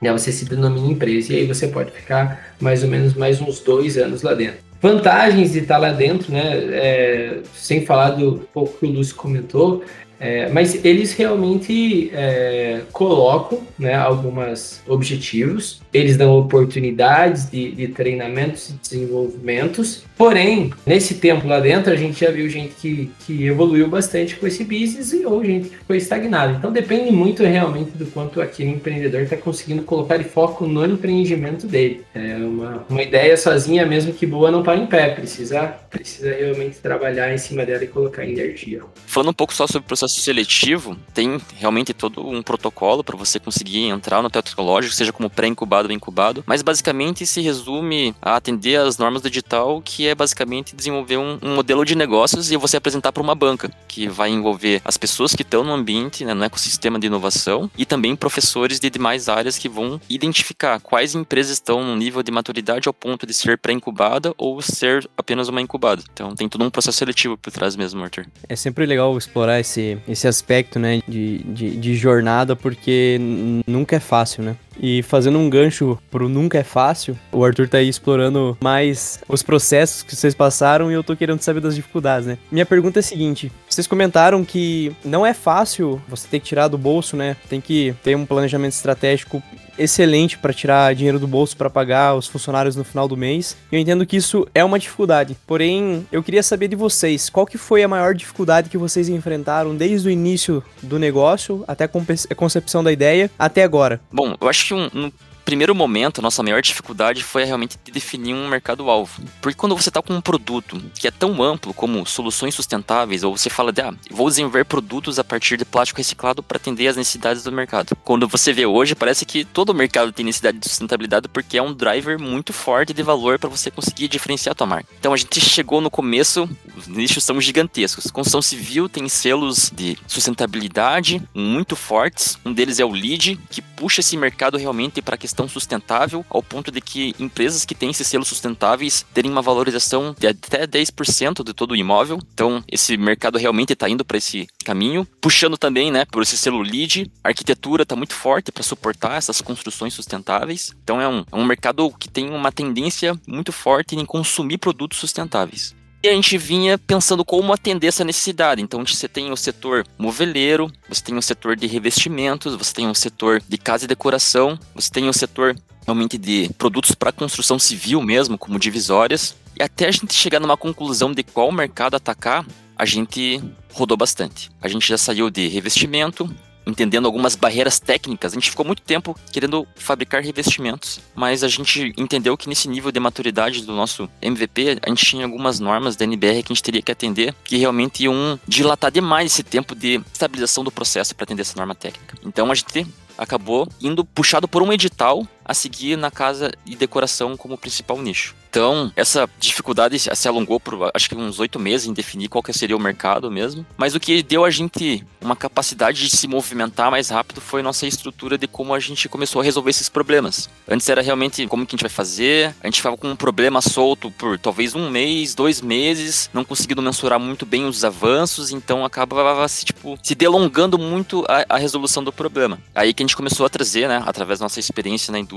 [0.00, 0.12] Né?
[0.12, 3.98] Você se denomina empresa e aí você pode ficar mais ou menos mais uns dois
[3.98, 6.42] anos lá dentro vantagens de estar lá dentro, né?
[6.72, 9.84] É, sem falar do pouco que o Lúcio comentou,
[10.22, 18.70] é, mas eles realmente é, colocam né, alguns objetivos, eles dão oportunidades de, de, treinamentos
[18.70, 20.04] e desenvolvimentos.
[20.16, 24.46] Porém, nesse tempo lá dentro, a gente já viu gente que, que evoluiu bastante com
[24.46, 26.52] esse business e ou gente que ficou estagnada.
[26.56, 31.66] Então depende muito realmente do quanto aquele empreendedor está conseguindo colocar de foco no empreendimento
[31.66, 32.04] dele.
[32.14, 35.08] É uma, uma ideia sozinha, mesmo que boa, não para em pé.
[35.10, 38.82] Precisa, precisa realmente trabalhar em cima dela e colocar energia.
[39.04, 43.16] Falando um pouco só sobre o processo processo seletivo tem realmente todo um protocolo para
[43.16, 48.36] você conseguir entrar no tecnológico, seja como pré-incubado ou incubado, mas basicamente se resume a
[48.36, 52.56] atender as normas do digital, que é basicamente desenvolver um, um modelo de negócios e
[52.56, 56.34] você apresentar para uma banca, que vai envolver as pessoas que estão no ambiente, né,
[56.34, 61.52] no ecossistema de inovação, e também professores de demais áreas que vão identificar quais empresas
[61.52, 66.02] estão no nível de maturidade ao ponto de ser pré-incubada ou ser apenas uma incubada.
[66.12, 68.26] Então tem todo um processo seletivo por trás mesmo, Arthur.
[68.48, 73.18] É sempre legal explorar esse, esse aspecto, né, de, de, de jornada, porque
[73.66, 74.56] nunca é fácil, né?
[74.80, 79.42] E fazendo um gancho pro Nunca é Fácil, o Arthur tá aí explorando mais os
[79.42, 82.38] processos que vocês passaram e eu tô querendo saber das dificuldades, né?
[82.50, 86.68] Minha pergunta é a seguinte: vocês comentaram que não é fácil você ter que tirar
[86.68, 87.36] do bolso, né?
[87.48, 89.42] Tem que ter um planejamento estratégico
[89.82, 93.56] excelente para tirar dinheiro do bolso para pagar os funcionários no final do mês.
[93.70, 95.36] Eu entendo que isso é uma dificuldade.
[95.46, 99.76] Porém, eu queria saber de vocês, qual que foi a maior dificuldade que vocês enfrentaram
[99.76, 104.00] desde o início do negócio até a concepção da ideia até agora?
[104.10, 105.12] Bom, eu acho que um, um
[105.44, 109.22] primeiro momento, nossa maior dificuldade foi realmente definir um mercado-alvo.
[109.40, 113.36] Porque quando você está com um produto que é tão amplo como soluções sustentáveis, ou
[113.36, 116.96] você fala de, ah, vou desenvolver produtos a partir de plástico reciclado para atender às
[116.96, 117.96] necessidades do mercado.
[118.04, 121.62] Quando você vê hoje, parece que todo o mercado tem necessidade de sustentabilidade porque é
[121.62, 124.88] um driver muito forte de valor para você conseguir diferenciar a tua marca.
[124.98, 128.10] Então a gente chegou no começo, os nichos são gigantescos.
[128.10, 132.38] Construção civil tem selos de sustentabilidade muito fortes.
[132.44, 136.42] Um deles é o LEED, que puxa esse mercado realmente para a questão sustentável, ao
[136.42, 141.42] ponto de que empresas que têm esses selos sustentáveis terem uma valorização de até 10%
[141.42, 142.18] de todo o imóvel.
[142.34, 146.60] Então, esse mercado realmente está indo para esse caminho, puxando também, né, por esse selo
[146.60, 147.10] LEED.
[147.24, 150.74] A arquitetura está muito forte para suportar essas construções sustentáveis.
[150.84, 154.98] Então, é um, é um mercado que tem uma tendência muito forte em consumir produtos
[154.98, 155.74] sustentáveis.
[156.04, 158.60] E a gente vinha pensando como atender essa necessidade.
[158.60, 162.94] Então você tem o setor moveleiro, você tem o setor de revestimentos, você tem o
[162.94, 168.02] setor de casa e decoração, você tem o setor realmente de produtos para construção civil
[168.02, 169.36] mesmo, como divisórias.
[169.56, 172.44] E até a gente chegar numa conclusão de qual mercado atacar,
[172.76, 173.40] a gente
[173.72, 174.50] rodou bastante.
[174.60, 176.28] A gente já saiu de revestimento,
[176.66, 178.32] entendendo algumas barreiras técnicas.
[178.32, 182.92] A gente ficou muito tempo querendo fabricar revestimentos, mas a gente entendeu que nesse nível
[182.92, 186.62] de maturidade do nosso MVP, a gente tinha algumas normas da NBR que a gente
[186.62, 191.24] teria que atender, que realmente iam dilatar demais esse tempo de estabilização do processo para
[191.24, 192.16] atender essa norma técnica.
[192.24, 197.36] Então a gente acabou indo puxado por um edital a seguir na casa e decoração
[197.36, 198.34] como principal nicho.
[198.52, 202.52] Então, essa dificuldade se alongou por acho que uns oito meses em definir qual que
[202.52, 203.64] seria o mercado mesmo.
[203.78, 207.86] Mas o que deu a gente uma capacidade de se movimentar mais rápido foi nossa
[207.86, 210.50] estrutura de como a gente começou a resolver esses problemas.
[210.68, 213.62] Antes era realmente como que a gente vai fazer, a gente ficava com um problema
[213.62, 218.84] solto por talvez um mês, dois meses, não conseguindo mensurar muito bem os avanços, então
[218.84, 222.58] acabava se, tipo, se delongando muito a, a resolução do problema.
[222.74, 225.32] Aí que a gente começou a trazer, né, através da nossa experiência na indústria,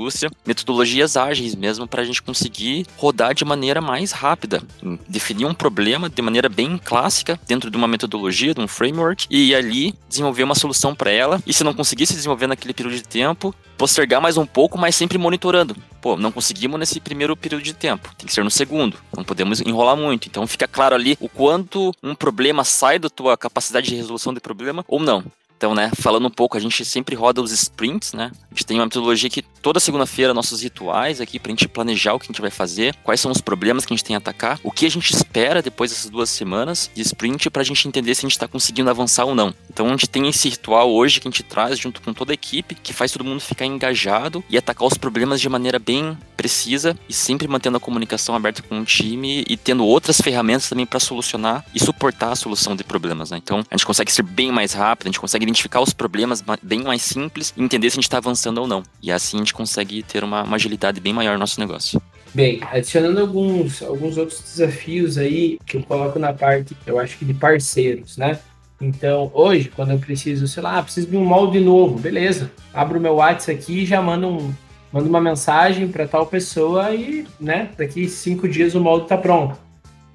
[0.46, 4.62] metodologias ágeis mesmo para a gente conseguir rodar de maneira mais rápida,
[5.08, 9.54] definir um problema de maneira bem clássica dentro de uma metodologia, de um framework e
[9.54, 11.42] ali desenvolver uma solução para ela.
[11.46, 15.18] E se não conseguisse desenvolver naquele período de tempo, postergar mais um pouco, mas sempre
[15.18, 15.76] monitorando.
[16.02, 18.98] Pô, não conseguimos nesse primeiro período de tempo, tem que ser no segundo.
[19.16, 20.28] Não podemos enrolar muito.
[20.28, 24.40] Então fica claro ali o quanto um problema sai da tua capacidade de resolução de
[24.40, 25.24] problema ou não.
[25.58, 28.32] Então, né, falando um pouco, a gente sempre roda os sprints, né?
[28.52, 32.20] A gente tem uma metodologia que toda segunda-feira nossos rituais aqui pra gente planejar o
[32.20, 34.60] que a gente vai fazer, quais são os problemas que a gente tem a atacar,
[34.64, 38.26] o que a gente espera depois dessas duas semanas de sprint pra gente entender se
[38.26, 39.54] a gente tá conseguindo avançar ou não.
[39.70, 42.36] Então, a gente tem esse ritual hoje que a gente traz junto com toda a
[42.36, 46.98] equipe, que faz todo mundo ficar engajado e atacar os problemas de maneira bem precisa
[47.08, 51.00] e sempre mantendo a comunicação aberta com o time e tendo outras ferramentas também para
[51.00, 53.38] solucionar e suportar a solução de problemas, né?
[53.38, 56.84] Então, a gente consegue ser bem mais rápido, a gente consegue identificar os problemas bem
[56.84, 58.84] mais simples e entender se a gente está avançando ou não.
[59.02, 62.02] E assim a gente consegue ter uma, uma agilidade bem maior no nosso negócio.
[62.34, 67.24] Bem, adicionando alguns, alguns outros desafios aí que eu coloco na parte, eu acho que
[67.24, 68.40] de parceiros, né?
[68.82, 72.52] Então, hoje, quando eu preciso, sei lá, preciso de um molde novo, beleza.
[72.74, 74.54] Abro o meu WhatsApp aqui e já mando, um,
[74.92, 79.58] mando uma mensagem para tal pessoa e, né, daqui cinco dias o molde está pronto.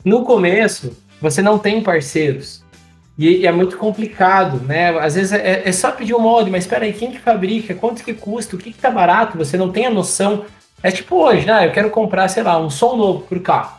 [0.05, 2.60] No começo, você não tem parceiros.
[3.21, 4.99] E, e, é muito complicado, né?
[4.99, 7.75] Às vezes é, é, só pedir um molde, mas espera aí, quem que fabrica?
[7.75, 8.57] Quanto que custa?
[8.57, 9.37] O que que tá barato?
[9.37, 10.47] Você não tem a noção.
[10.83, 11.67] É tipo hoje, né?
[11.67, 13.79] Eu quero comprar, sei lá, um som novo pro carro.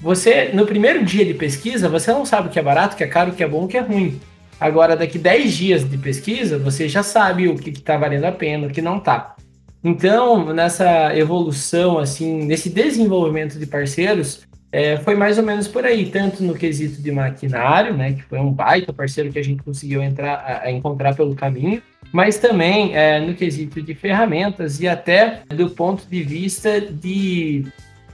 [0.00, 3.04] Você, no primeiro dia de pesquisa, você não sabe o que é barato, o que
[3.04, 4.18] é caro, o que é bom, o que é ruim.
[4.58, 8.66] Agora, daqui 10 dias de pesquisa, você já sabe o que está valendo a pena,
[8.66, 9.36] o que não está.
[9.82, 16.06] Então, nessa evolução, assim, nesse desenvolvimento de parceiros, é, foi mais ou menos por aí,
[16.06, 20.02] tanto no quesito de maquinário, né, que foi um baita parceiro que a gente conseguiu
[20.02, 25.70] entrar, a, encontrar pelo caminho, mas também é, no quesito de ferramentas e até do
[25.70, 27.64] ponto de vista de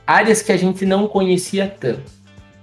[0.07, 2.13] áreas que a gente não conhecia tanto.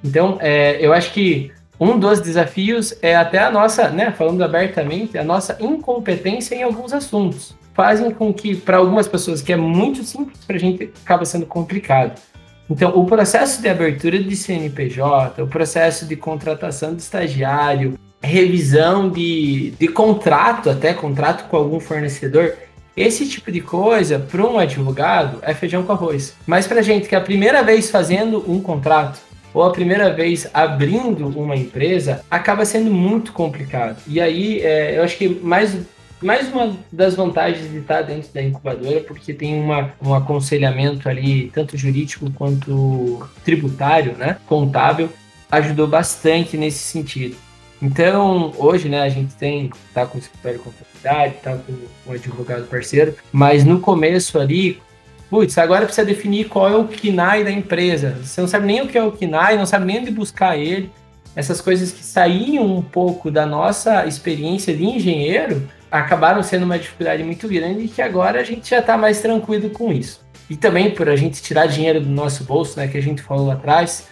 [0.03, 5.17] Então, é, eu acho que um dos desafios é até a nossa, né, falando abertamente,
[5.17, 7.55] a nossa incompetência em alguns assuntos.
[7.73, 11.47] Fazem com que, para algumas pessoas, que é muito simples, para a gente acaba sendo
[11.47, 12.21] complicado.
[12.69, 19.71] Então, o processo de abertura de CNPJ, o processo de contratação de estagiário, revisão de,
[19.79, 22.55] de contrato, até contrato com algum fornecedor,
[22.95, 26.33] esse tipo de coisa, para um advogado, é feijão com arroz.
[26.45, 29.19] Mas para gente que é a primeira vez fazendo um contrato,
[29.53, 33.97] ou a primeira vez abrindo uma empresa, acaba sendo muito complicado.
[34.07, 35.77] E aí, é, eu acho que mais
[36.21, 41.51] mais uma das vantagens de estar dentro da incubadora, porque tem uma, um aconselhamento ali,
[41.53, 45.09] tanto jurídico quanto tributário, né, contábil,
[45.51, 47.35] ajudou bastante nesse sentido.
[47.81, 51.73] Então, hoje, né, a gente tem, tá com o escritório de contabilidade, tá com
[52.09, 54.81] um advogado parceiro, mas no começo ali,
[55.29, 58.17] putz, agora precisa definir qual é o KINAI da empresa.
[58.23, 60.89] Você não sabe nem o que é o KINAI, não sabe nem onde buscar ele.
[61.35, 67.23] Essas coisas que saíam um pouco da nossa experiência de engenheiro acabaram sendo uma dificuldade
[67.23, 70.25] muito grande e que agora a gente já está mais tranquilo com isso.
[70.49, 73.47] E também por a gente tirar dinheiro do nosso bolso, né, que a gente falou
[73.47, 74.07] lá atrás,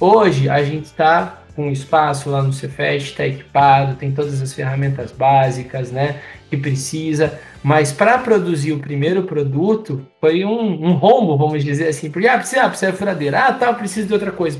[0.00, 5.10] hoje a gente está com espaço lá no Cefet, está equipado, tem todas as ferramentas
[5.10, 6.20] básicas, né,
[6.50, 12.10] que precisa, mas para produzir o primeiro produto foi um, um rombo, vamos dizer assim,
[12.10, 14.58] porque ah, precisa, ah, precisa de furadeira, ah, tá, precisa de outra coisa.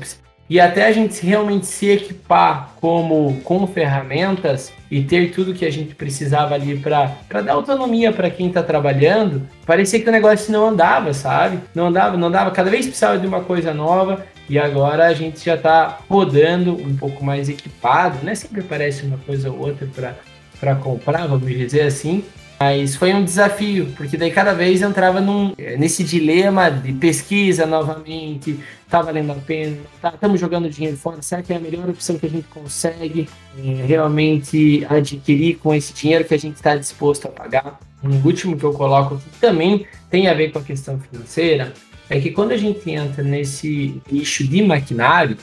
[0.49, 5.71] E até a gente realmente se equipar como com ferramentas e ter tudo que a
[5.71, 10.69] gente precisava ali para dar autonomia para quem está trabalhando, parecia que o negócio não
[10.69, 11.59] andava, sabe?
[11.75, 15.43] Não andava, não andava, cada vez precisava de uma coisa nova e agora a gente
[15.43, 18.33] já está rodando um pouco mais equipado, né?
[18.33, 20.15] Sempre aparece uma coisa ou outra
[20.59, 22.23] para comprar, vamos dizer assim,
[22.59, 28.59] mas foi um desafio, porque daí cada vez entrava num, nesse dilema de pesquisa novamente,
[28.89, 32.17] tá valendo a pena, tá, estamos jogando dinheiro fora, será que é a melhor opção
[32.17, 37.27] que a gente consegue é, realmente adquirir com esse dinheiro que a gente está disposto
[37.27, 37.79] a pagar?
[38.03, 41.73] Um último que eu coloco aqui também tem a ver com a questão financeira,
[42.09, 45.37] é que quando a gente entra nesse nicho de maquinário,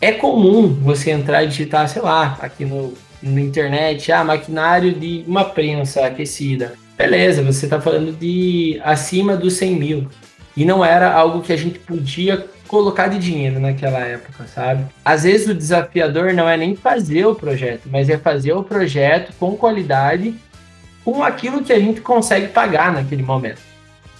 [0.00, 5.24] é comum você entrar e digitar, sei lá, aqui no na internet, ah, maquinário de
[5.26, 6.74] uma prensa aquecida.
[6.96, 10.08] Beleza, você está falando de acima dos 100 mil.
[10.56, 14.84] E não era algo que a gente podia colocar de dinheiro naquela época, sabe?
[15.04, 19.32] Às vezes o desafiador não é nem fazer o projeto, mas é fazer o projeto
[19.40, 20.34] com qualidade,
[21.04, 23.60] com aquilo que a gente consegue pagar naquele momento,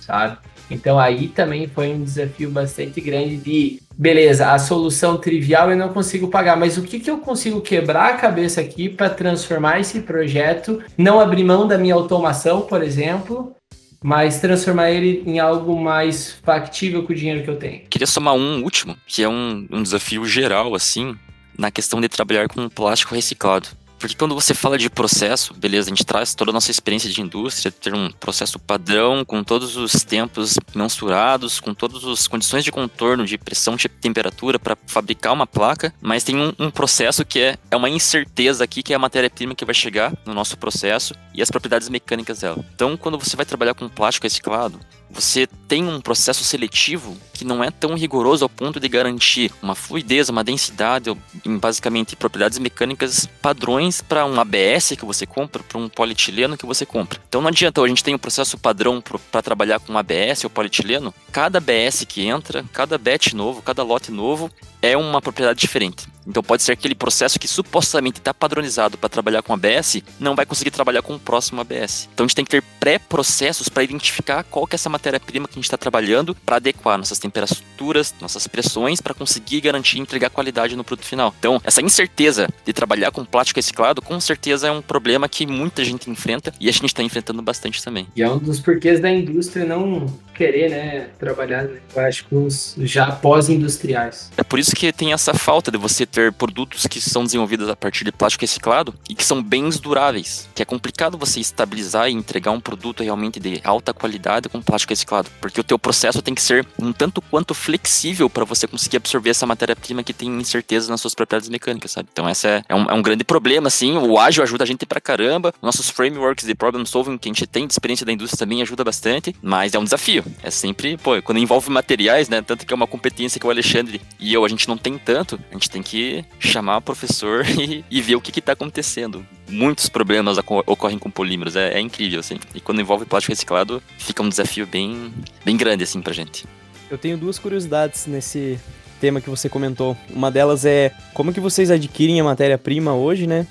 [0.00, 0.38] sabe?
[0.70, 5.90] Então aí também foi um desafio bastante grande de, beleza, a solução trivial eu não
[5.90, 10.00] consigo pagar, mas o que, que eu consigo quebrar a cabeça aqui para transformar esse
[10.00, 13.54] projeto, não abrir mão da minha automação, por exemplo,
[14.02, 17.82] mas transformar ele em algo mais factível com o dinheiro que eu tenho.
[17.90, 21.14] Queria somar um último, que é um, um desafio geral, assim,
[21.58, 23.68] na questão de trabalhar com plástico reciclado.
[24.00, 27.20] Porque quando você fala de processo, beleza, a gente traz toda a nossa experiência de
[27.20, 32.72] indústria, ter um processo padrão, com todos os tempos mensurados, com todas as condições de
[32.72, 37.40] contorno, de pressão, de temperatura para fabricar uma placa, mas tem um, um, processo que
[37.40, 41.14] é, é uma incerteza aqui, que é a matéria-prima que vai chegar no nosso processo
[41.34, 42.64] e as propriedades mecânicas dela.
[42.74, 44.80] Então, quando você vai trabalhar com plástico reciclado,
[45.10, 49.74] você tem um processo seletivo que não é tão rigoroso ao ponto de garantir uma
[49.74, 51.10] fluidez, uma densidade,
[51.44, 56.66] em basicamente propriedades mecânicas padrões para um ABS que você compra, para um polietileno que
[56.66, 57.20] você compra.
[57.28, 61.14] Então não adianta, a gente tem um processo padrão para trabalhar com ABS ou polietileno,
[61.32, 64.50] cada ABS que entra, cada batch novo, cada lote novo
[64.82, 66.06] é uma propriedade diferente.
[66.26, 70.34] Então pode ser que aquele processo que supostamente está padronizado para trabalhar com ABS não
[70.34, 72.08] vai conseguir trabalhar com o próximo ABS.
[72.12, 75.54] Então a gente tem que ter pré-processos para identificar qual que é essa matéria-prima que
[75.54, 80.30] a gente está trabalhando para adequar nossas temperaturas, nossas pressões para conseguir garantir e entregar
[80.30, 81.34] qualidade no produto final.
[81.38, 85.84] Então essa incerteza de trabalhar com plástico reciclado com certeza é um problema que muita
[85.84, 88.06] gente enfrenta e a gente está enfrentando bastante também.
[88.14, 90.06] E é um dos porquês da indústria não
[90.40, 94.32] querer né, trabalhar em plásticos já pós-industriais.
[94.38, 97.76] É por isso que tem essa falta de você ter produtos que são desenvolvidos a
[97.76, 100.48] partir de plástico reciclado e que são bens duráveis.
[100.54, 104.92] Que é complicado você estabilizar e entregar um produto realmente de alta qualidade com plástico
[104.92, 108.96] reciclado, porque o teu processo tem que ser um tanto quanto flexível para você conseguir
[108.96, 112.08] absorver essa matéria-prima que tem incerteza nas suas propriedades mecânicas, sabe?
[112.12, 113.96] Então essa é, é, um, é um grande problema, assim.
[113.96, 115.54] O ágil ajuda a gente pra caramba.
[115.62, 118.84] Nossos frameworks de problem solving que a gente tem de experiência da indústria também ajuda
[118.84, 120.24] bastante, mas é um desafio.
[120.42, 122.42] É sempre, pô, quando envolve materiais, né?
[122.42, 125.38] Tanto que é uma competência que o Alexandre e eu a gente não tem tanto,
[125.50, 125.99] a gente tem que
[126.38, 129.26] chamar o professor e, e ver o que está acontecendo.
[129.48, 132.38] Muitos problemas ocorrem com polímeros, é, é, incrível, assim.
[132.54, 135.12] E quando envolve plástico reciclado, fica um desafio bem,
[135.44, 136.46] bem grande, assim, pra gente.
[136.90, 138.58] Eu tenho duas curiosidades nesse
[139.00, 139.96] tema que você comentou.
[140.10, 143.46] Uma delas é como que vocês adquirem a matéria-prima hoje, né?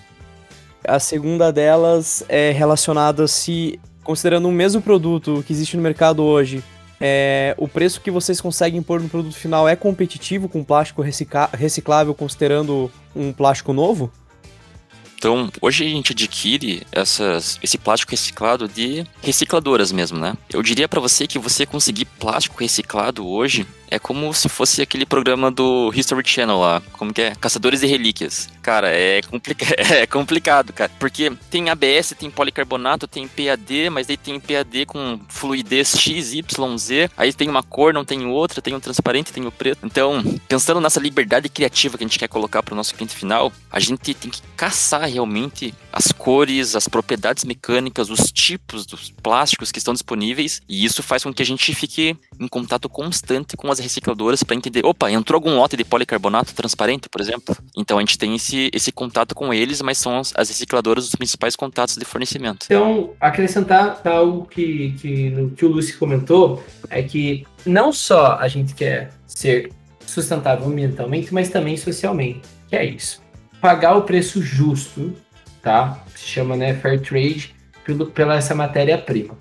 [0.87, 6.63] A segunda delas é relacionada se, considerando o mesmo produto que existe no mercado hoje,
[6.99, 12.13] é, o preço que vocês conseguem pôr no produto final é competitivo com plástico reciclável,
[12.13, 14.11] considerando um plástico novo?
[15.17, 20.37] Então, hoje a gente adquire essas, esse plástico reciclado de recicladoras mesmo, né?
[20.49, 25.05] Eu diria para você que você conseguir plástico reciclado hoje é como se fosse aquele
[25.05, 27.35] programa do History Channel lá, como que é?
[27.35, 28.47] Caçadores de Relíquias.
[28.61, 30.91] Cara, é, complica é complicado, cara.
[30.99, 36.77] Porque tem ABS, tem policarbonato, tem PAD, mas aí tem PAD com fluidez X, Y,
[36.77, 37.09] Z.
[37.17, 39.79] Aí tem uma cor, não tem outra, tem o transparente, tem o preto.
[39.83, 43.51] Então, pensando nessa liberdade criativa que a gente quer colocar para o nosso cliente final,
[43.71, 49.71] a gente tem que caçar realmente as cores, as propriedades mecânicas, os tipos dos plásticos
[49.71, 50.61] que estão disponíveis.
[50.69, 54.43] E isso faz com que a gente fique em contato constante com as as recicladoras
[54.43, 57.55] para entender, opa, entrou algum lote de policarbonato transparente, por exemplo?
[57.75, 61.15] Então a gente tem esse, esse contato com eles, mas são as, as recicladoras os
[61.15, 62.65] principais contatos de fornecimento.
[62.65, 68.73] Então, acrescentar algo que, que, que o Lúcio comentou, é que não só a gente
[68.73, 69.71] quer ser
[70.05, 72.41] sustentável ambientalmente, mas também socialmente.
[72.67, 73.21] Que é isso.
[73.61, 75.13] Pagar o preço justo,
[75.61, 76.03] tá?
[76.15, 79.37] Se chama né, fair trade pelo, pela essa matéria-prima.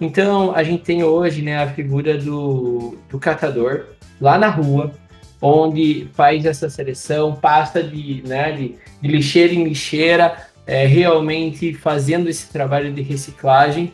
[0.00, 3.86] Então, a gente tem hoje né, a figura do, do catador
[4.20, 4.92] lá na rua,
[5.40, 10.36] onde faz essa seleção, passa de, né, de, de lixeira em lixeira,
[10.66, 13.92] é, realmente fazendo esse trabalho de reciclagem.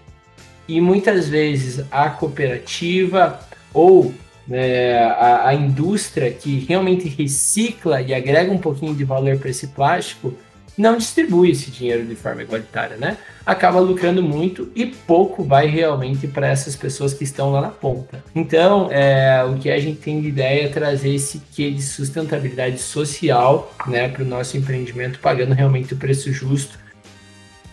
[0.66, 3.38] E muitas vezes a cooperativa
[3.74, 4.12] ou
[4.46, 9.68] né, a, a indústria que realmente recicla e agrega um pouquinho de valor para esse
[9.68, 10.34] plástico
[10.76, 13.18] não distribui esse dinheiro de forma igualitária, né?
[13.44, 18.22] Acaba lucrando muito e pouco vai realmente para essas pessoas que estão lá na ponta.
[18.34, 22.78] Então, é, o que a gente tem de ideia é trazer esse quê de sustentabilidade
[22.78, 26.78] social, né, para o nosso empreendimento, pagando realmente o preço justo,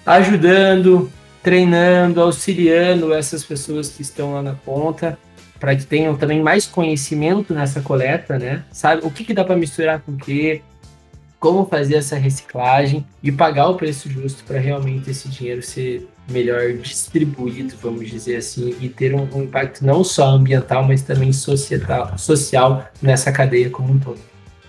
[0.05, 1.09] ajudando,
[1.41, 5.17] treinando, auxiliando essas pessoas que estão lá na ponta
[5.59, 8.63] para que tenham também mais conhecimento nessa coleta, né?
[8.71, 10.61] Sabe o que, que dá para misturar com o que,
[11.39, 16.73] como fazer essa reciclagem e pagar o preço justo para realmente esse dinheiro ser melhor
[16.73, 22.17] distribuído, vamos dizer assim, e ter um, um impacto não só ambiental, mas também societal,
[22.17, 24.19] social nessa cadeia como um todo.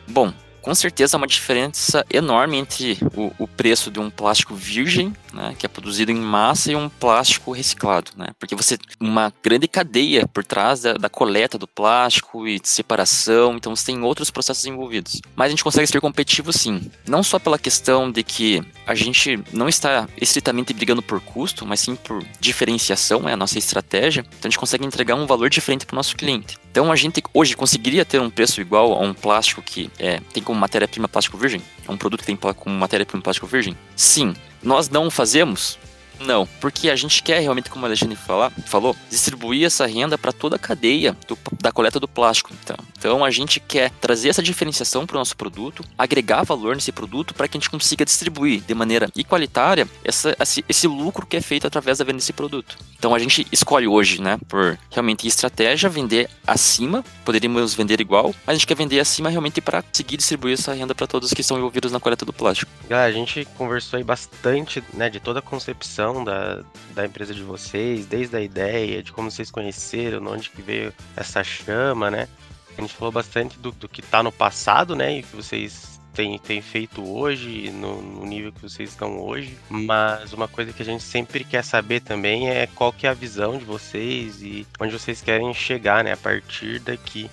[0.08, 5.14] Bom, com certeza há uma diferença enorme entre o, o preço de um plástico virgem,
[5.32, 8.28] né, que é produzido em massa, e um plástico reciclado, né?
[8.38, 13.56] Porque você uma grande cadeia por trás da, da coleta do plástico e de separação,
[13.56, 15.20] então você tem outros processos envolvidos.
[15.34, 19.42] Mas a gente consegue ser competitivo sim, não só pela questão de que a gente
[19.52, 24.20] não está estritamente brigando por custo, mas sim por diferenciação, é a nossa estratégia.
[24.20, 26.58] Então a gente consegue entregar um valor diferente para o nosso cliente.
[26.70, 30.42] Então a gente hoje conseguiria ter um preço igual a um plástico que é, tem
[30.42, 31.60] como matéria-prima plástico virgem?
[31.88, 33.76] Um produto que tem como matéria-prima plástico virgem?
[33.96, 34.34] Sim.
[34.62, 35.78] Nós não fazemos?
[36.20, 40.32] Não, porque a gente quer realmente, como a Alexandre fala, falou, distribuir essa renda para
[40.32, 42.52] toda a cadeia do, da coleta do plástico.
[42.62, 46.92] Então, então a gente quer trazer essa diferenciação para o nosso produto, agregar valor nesse
[46.92, 51.36] produto para que a gente consiga distribuir de maneira igualitária essa, esse, esse, lucro que
[51.36, 52.76] é feito através da venda desse produto.
[52.98, 58.48] Então a gente escolhe hoje, né, por realmente estratégia, vender acima, poderíamos vender igual, mas
[58.48, 61.56] a gente quer vender acima realmente para conseguir distribuir essa renda para todos que estão
[61.56, 62.70] envolvidos na coleta do plástico.
[62.90, 66.62] a gente conversou aí bastante, né, de toda a concepção da,
[66.94, 71.42] da empresa de vocês, desde a ideia, de como vocês conheceram, onde que veio essa
[71.42, 72.28] chama, né?
[72.76, 75.18] A gente falou bastante do, do que está no passado, né?
[75.18, 79.56] E que vocês têm, têm feito hoje, no, no, nível que vocês estão hoje.
[79.68, 83.14] Mas uma coisa que a gente sempre quer saber também é qual que é a
[83.14, 86.12] visão de vocês e onde vocês querem chegar, né?
[86.12, 87.30] A partir daqui.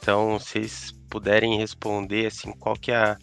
[0.00, 3.18] Então, vocês puderem responder, assim, qual que é a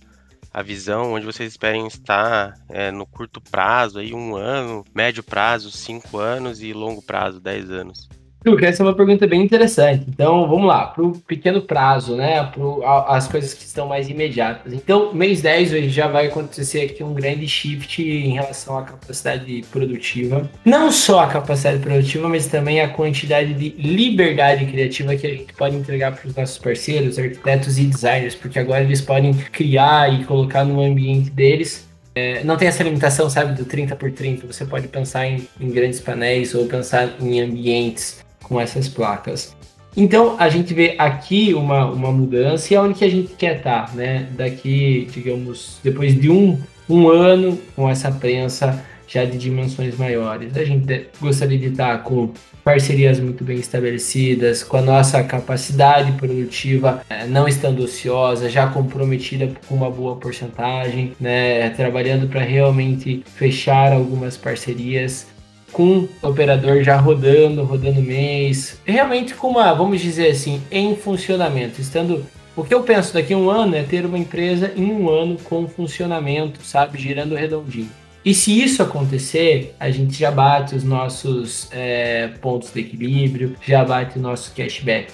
[0.54, 5.72] a visão, onde vocês esperem estar é, no curto prazo, aí um ano, médio prazo,
[5.72, 8.08] cinco anos e longo prazo, dez anos.
[8.46, 10.06] Luca, essa é uma pergunta bem interessante.
[10.08, 12.44] Então, vamos lá, para o pequeno prazo, né?
[12.44, 14.74] Para as coisas que estão mais imediatas.
[14.74, 19.64] Então, mês 10 hoje já vai acontecer aqui um grande shift em relação à capacidade
[19.72, 20.50] produtiva.
[20.66, 25.54] Não só a capacidade produtiva, mas também a quantidade de liberdade criativa que a gente
[25.54, 30.26] pode entregar para os nossos parceiros, arquitetos e designers, porque agora eles podem criar e
[30.26, 34.46] colocar no ambiente deles é, não tem essa limitação, sabe, do 30 por 30.
[34.46, 38.24] Você pode pensar em, em, grandes painéis ou pensar em ambientes
[38.54, 39.56] com essas placas.
[39.98, 43.58] Então, a gente vê aqui uma, uma mudança e é onde que a gente quer
[43.58, 44.28] estar, tá, né?
[44.32, 50.56] Daqui, digamos, depois de um, um ano com essa prensa já de dimensões maiores.
[50.58, 52.32] A gente gostaria de estar com
[52.64, 59.52] parcerias muito bem estabelecidas, com a nossa capacidade produtiva é, não estando ociosa, já comprometida
[59.68, 65.28] com uma boa porcentagem, né, trabalhando para realmente fechar algumas parcerias
[65.74, 71.82] com o operador já rodando, rodando mês, realmente com uma, vamos dizer assim, em funcionamento,
[71.82, 72.24] estando
[72.56, 75.38] o que eu penso daqui a um ano é ter uma empresa em um ano
[75.44, 77.90] com funcionamento, sabe, girando redondinho.
[78.24, 83.84] E se isso acontecer, a gente já bate os nossos é, pontos de equilíbrio, já
[83.84, 85.12] bate o nosso cashback.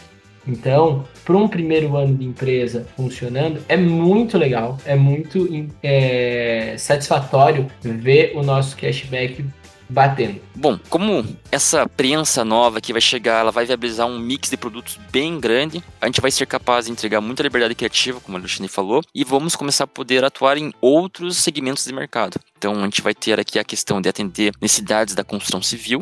[0.48, 5.48] Então, para um primeiro ano de empresa funcionando, é muito legal, é muito
[5.82, 9.46] é, satisfatório ver o nosso cashback
[9.90, 10.40] batendo.
[10.56, 15.00] Bom, como essa prensa nova que vai chegar, ela vai viabilizar um mix de produtos
[15.12, 18.68] bem grande, a gente vai ser capaz de entregar muita liberdade criativa, como a Luciane
[18.68, 22.40] falou, e vamos começar a poder atuar em outros segmentos de mercado.
[22.58, 26.02] Então a gente vai ter aqui a questão de atender necessidades da construção civil,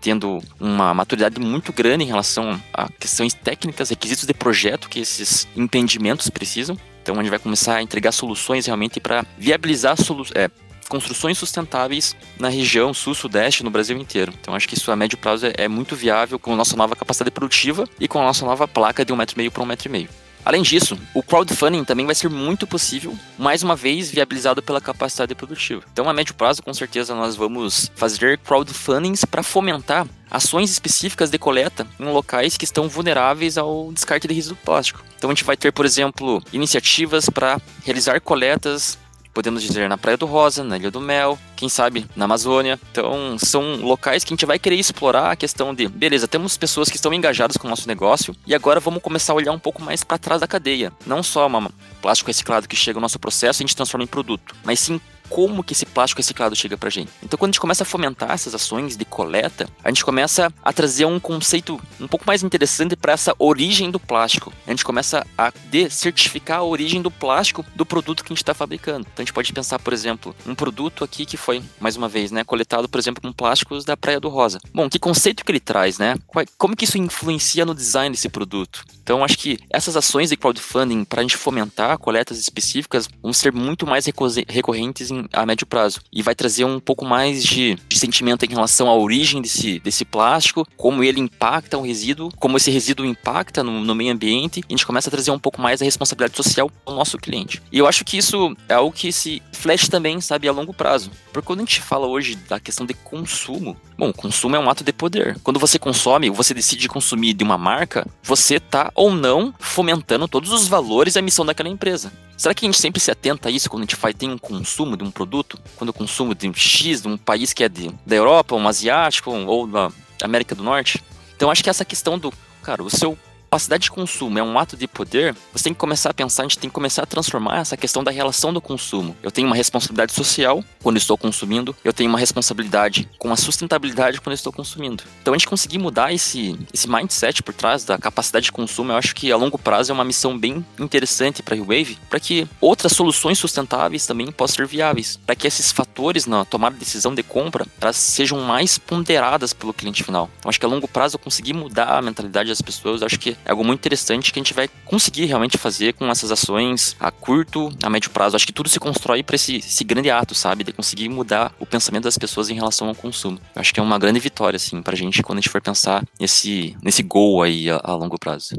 [0.00, 5.46] tendo uma maturidade muito grande em relação a questões técnicas, requisitos de projeto que esses
[5.56, 6.76] empreendimentos precisam.
[7.02, 10.50] Então a gente vai começar a entregar soluções realmente para viabilizar solu é,
[10.88, 14.32] construções sustentáveis na região sul-sudeste, no Brasil inteiro.
[14.40, 16.96] Então acho que isso a médio prazo é, é muito viável com a nossa nova
[16.96, 19.66] capacidade produtiva e com a nossa nova placa de um metro e meio para um
[19.66, 20.08] metro e meio.
[20.48, 25.34] Além disso, o crowdfunding também vai ser muito possível, mais uma vez viabilizado pela capacidade
[25.34, 25.82] produtiva.
[25.92, 31.38] Então, a médio prazo, com certeza, nós vamos fazer crowdfundings para fomentar ações específicas de
[31.38, 35.04] coleta em locais que estão vulneráveis ao descarte de resíduo plástico.
[35.18, 38.98] Então, a gente vai ter, por exemplo, iniciativas para realizar coletas
[39.38, 42.76] podemos dizer na Praia do Rosa, na Ilha do Mel, quem sabe na Amazônia.
[42.90, 46.88] Então, são locais que a gente vai querer explorar a questão de, beleza, temos pessoas
[46.88, 49.80] que estão engajadas com o nosso negócio e agora vamos começar a olhar um pouco
[49.80, 50.92] mais para trás da cadeia.
[51.06, 51.70] Não só uma
[52.02, 55.00] plástico reciclado que chega ao nosso processo e a gente transforma em produto, mas sim
[55.28, 57.10] como que esse plástico reciclado chega pra gente.
[57.22, 60.72] Então, quando a gente começa a fomentar essas ações de coleta, a gente começa a
[60.72, 64.52] trazer um conceito um pouco mais interessante para essa origem do plástico.
[64.66, 65.52] A gente começa a
[65.90, 69.00] certificar a origem do plástico do produto que a gente está fabricando.
[69.00, 72.30] Então, a gente pode pensar, por exemplo, um produto aqui que foi, mais uma vez,
[72.30, 74.58] né, coletado, por exemplo, com plásticos da Praia do Rosa.
[74.72, 76.16] Bom, que conceito que ele traz, né?
[76.56, 78.84] Como que isso influencia no design desse produto?
[79.02, 83.52] Então, acho que essas ações de crowdfunding para a gente fomentar coletas específicas vão ser
[83.52, 84.06] muito mais
[84.48, 86.00] recorrentes em a médio prazo.
[86.12, 90.04] E vai trazer um pouco mais de, de sentimento em relação à origem desse, desse
[90.04, 94.62] plástico, como ele impacta o resíduo, como esse resíduo impacta no, no meio ambiente.
[94.68, 97.62] A gente começa a trazer um pouco mais a responsabilidade social ao nosso cliente.
[97.72, 101.10] E eu acho que isso é algo que se flash também, sabe, a longo prazo.
[101.32, 104.84] Porque quando a gente fala hoje da questão de consumo, bom, consumo é um ato
[104.84, 105.38] de poder.
[105.42, 110.52] Quando você consome, você decide consumir de uma marca, você tá ou não fomentando todos
[110.52, 112.12] os valores e a missão daquela empresa.
[112.38, 114.38] Será que a gente sempre se atenta a isso quando a gente faz, tem um
[114.38, 115.58] consumo de um produto?
[115.74, 118.68] Quando eu consumo de um X, de um país que é de, da Europa, um
[118.68, 119.90] asiático ou da
[120.22, 121.02] América do Norte?
[121.34, 122.32] Então acho que essa questão do,
[122.62, 123.18] cara, o seu
[123.48, 126.44] capacidade de consumo é um ato de poder, você tem que começar a pensar, a
[126.44, 129.16] gente tem que começar a transformar essa questão da relação do consumo.
[129.22, 134.20] Eu tenho uma responsabilidade social quando estou consumindo, eu tenho uma responsabilidade com a sustentabilidade
[134.20, 135.02] quando estou consumindo.
[135.22, 138.96] Então a gente conseguir mudar esse, esse mindset por trás da capacidade de consumo, eu
[138.96, 142.46] acho que a longo prazo é uma missão bem interessante para a Wave, para que
[142.60, 147.14] outras soluções sustentáveis também possam ser viáveis, para que esses fatores na tomada de decisão
[147.14, 150.28] de compra elas sejam mais ponderadas pelo cliente final.
[150.38, 153.37] Então acho que a longo prazo eu conseguir mudar a mentalidade das pessoas, acho que
[153.44, 157.10] é algo muito interessante que a gente vai conseguir realmente fazer com essas ações a
[157.10, 158.36] curto, a médio prazo.
[158.36, 160.64] Acho que tudo se constrói para esse, esse, grande ato, sabe?
[160.64, 163.38] De conseguir mudar o pensamento das pessoas em relação ao consumo.
[163.54, 166.76] Acho que é uma grande vitória, assim, pra gente quando a gente for pensar nesse,
[166.82, 168.56] nesse gol aí a, a longo prazo.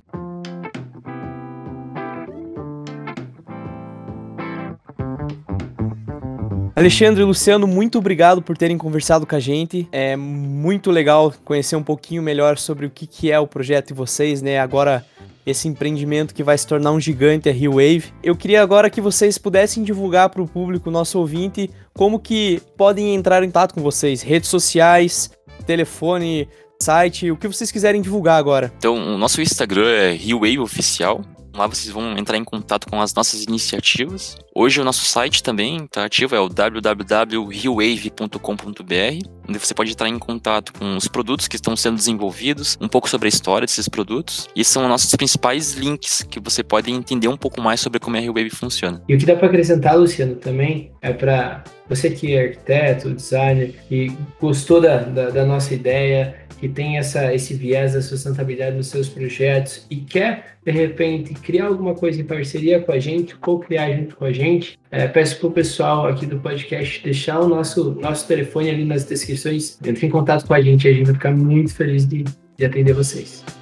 [6.80, 9.86] Alexandre e Luciano, muito obrigado por terem conversado com a gente.
[9.92, 13.94] É muito legal conhecer um pouquinho melhor sobre o que, que é o projeto de
[13.94, 14.62] vocês, né?
[14.62, 15.06] Agora,
[15.46, 18.06] esse empreendimento que vai se tornar um gigante, a Rio Wave.
[18.24, 23.14] Eu queria agora que vocês pudessem divulgar para o público, nosso ouvinte, como que podem
[23.14, 25.32] entrar em contato com vocês, redes sociais,
[25.68, 26.48] telefone,
[26.82, 28.72] site, o que vocês quiserem divulgar agora.
[28.78, 31.26] Então, o nosso Instagram é RioWave Oficial.
[31.60, 34.38] Lá vocês vão entrar em contato com as nossas iniciativas.
[34.56, 40.18] Hoje o nosso site também está ativo, é o www.riowave.com.br, onde você pode entrar em
[40.18, 44.48] contato com os produtos que estão sendo desenvolvidos, um pouco sobre a história desses produtos,
[44.56, 48.22] e são nossos principais links que você pode entender um pouco mais sobre como a
[48.22, 49.04] RioWave funciona.
[49.10, 53.76] E o que dá para acrescentar, Luciano, também é para você que é arquiteto, designer
[53.92, 58.88] e gostou da, da, da nossa ideia, que tem essa, esse viés da sustentabilidade nos
[58.88, 63.92] seus projetos e quer, de repente, criar alguma coisa em parceria com a gente, co-criar
[63.94, 67.92] junto com a gente, é, peço para o pessoal aqui do podcast deixar o nosso,
[68.02, 71.32] nosso telefone ali nas descrições, entre em contato com a gente, a gente vai ficar
[71.32, 72.26] muito feliz de,
[72.58, 73.59] de atender vocês.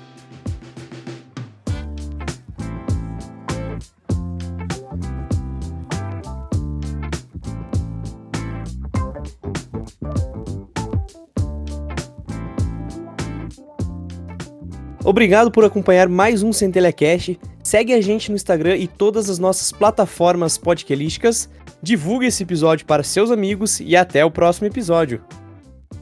[15.18, 17.32] Obrigado por acompanhar mais um Centelha Cash.
[17.64, 21.50] Segue a gente no Instagram e todas as nossas plataformas podcastísticas.
[21.82, 25.26] Divulgue esse episódio para seus amigos e até o próximo episódio.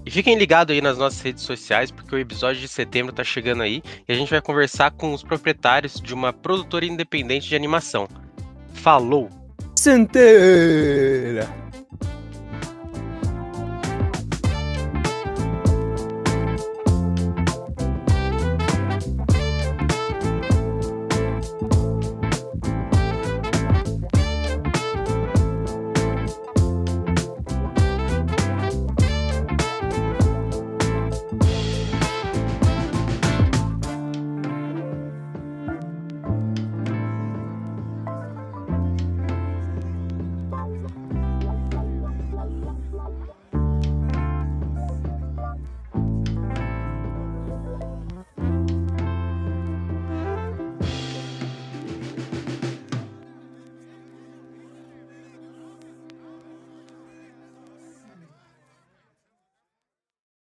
[0.05, 3.63] E fiquem ligados aí nas nossas redes sociais, porque o episódio de setembro tá chegando
[3.63, 8.09] aí e a gente vai conversar com os proprietários de uma produtora independente de animação.
[8.73, 9.29] Falou!
[9.77, 11.64] Centelha!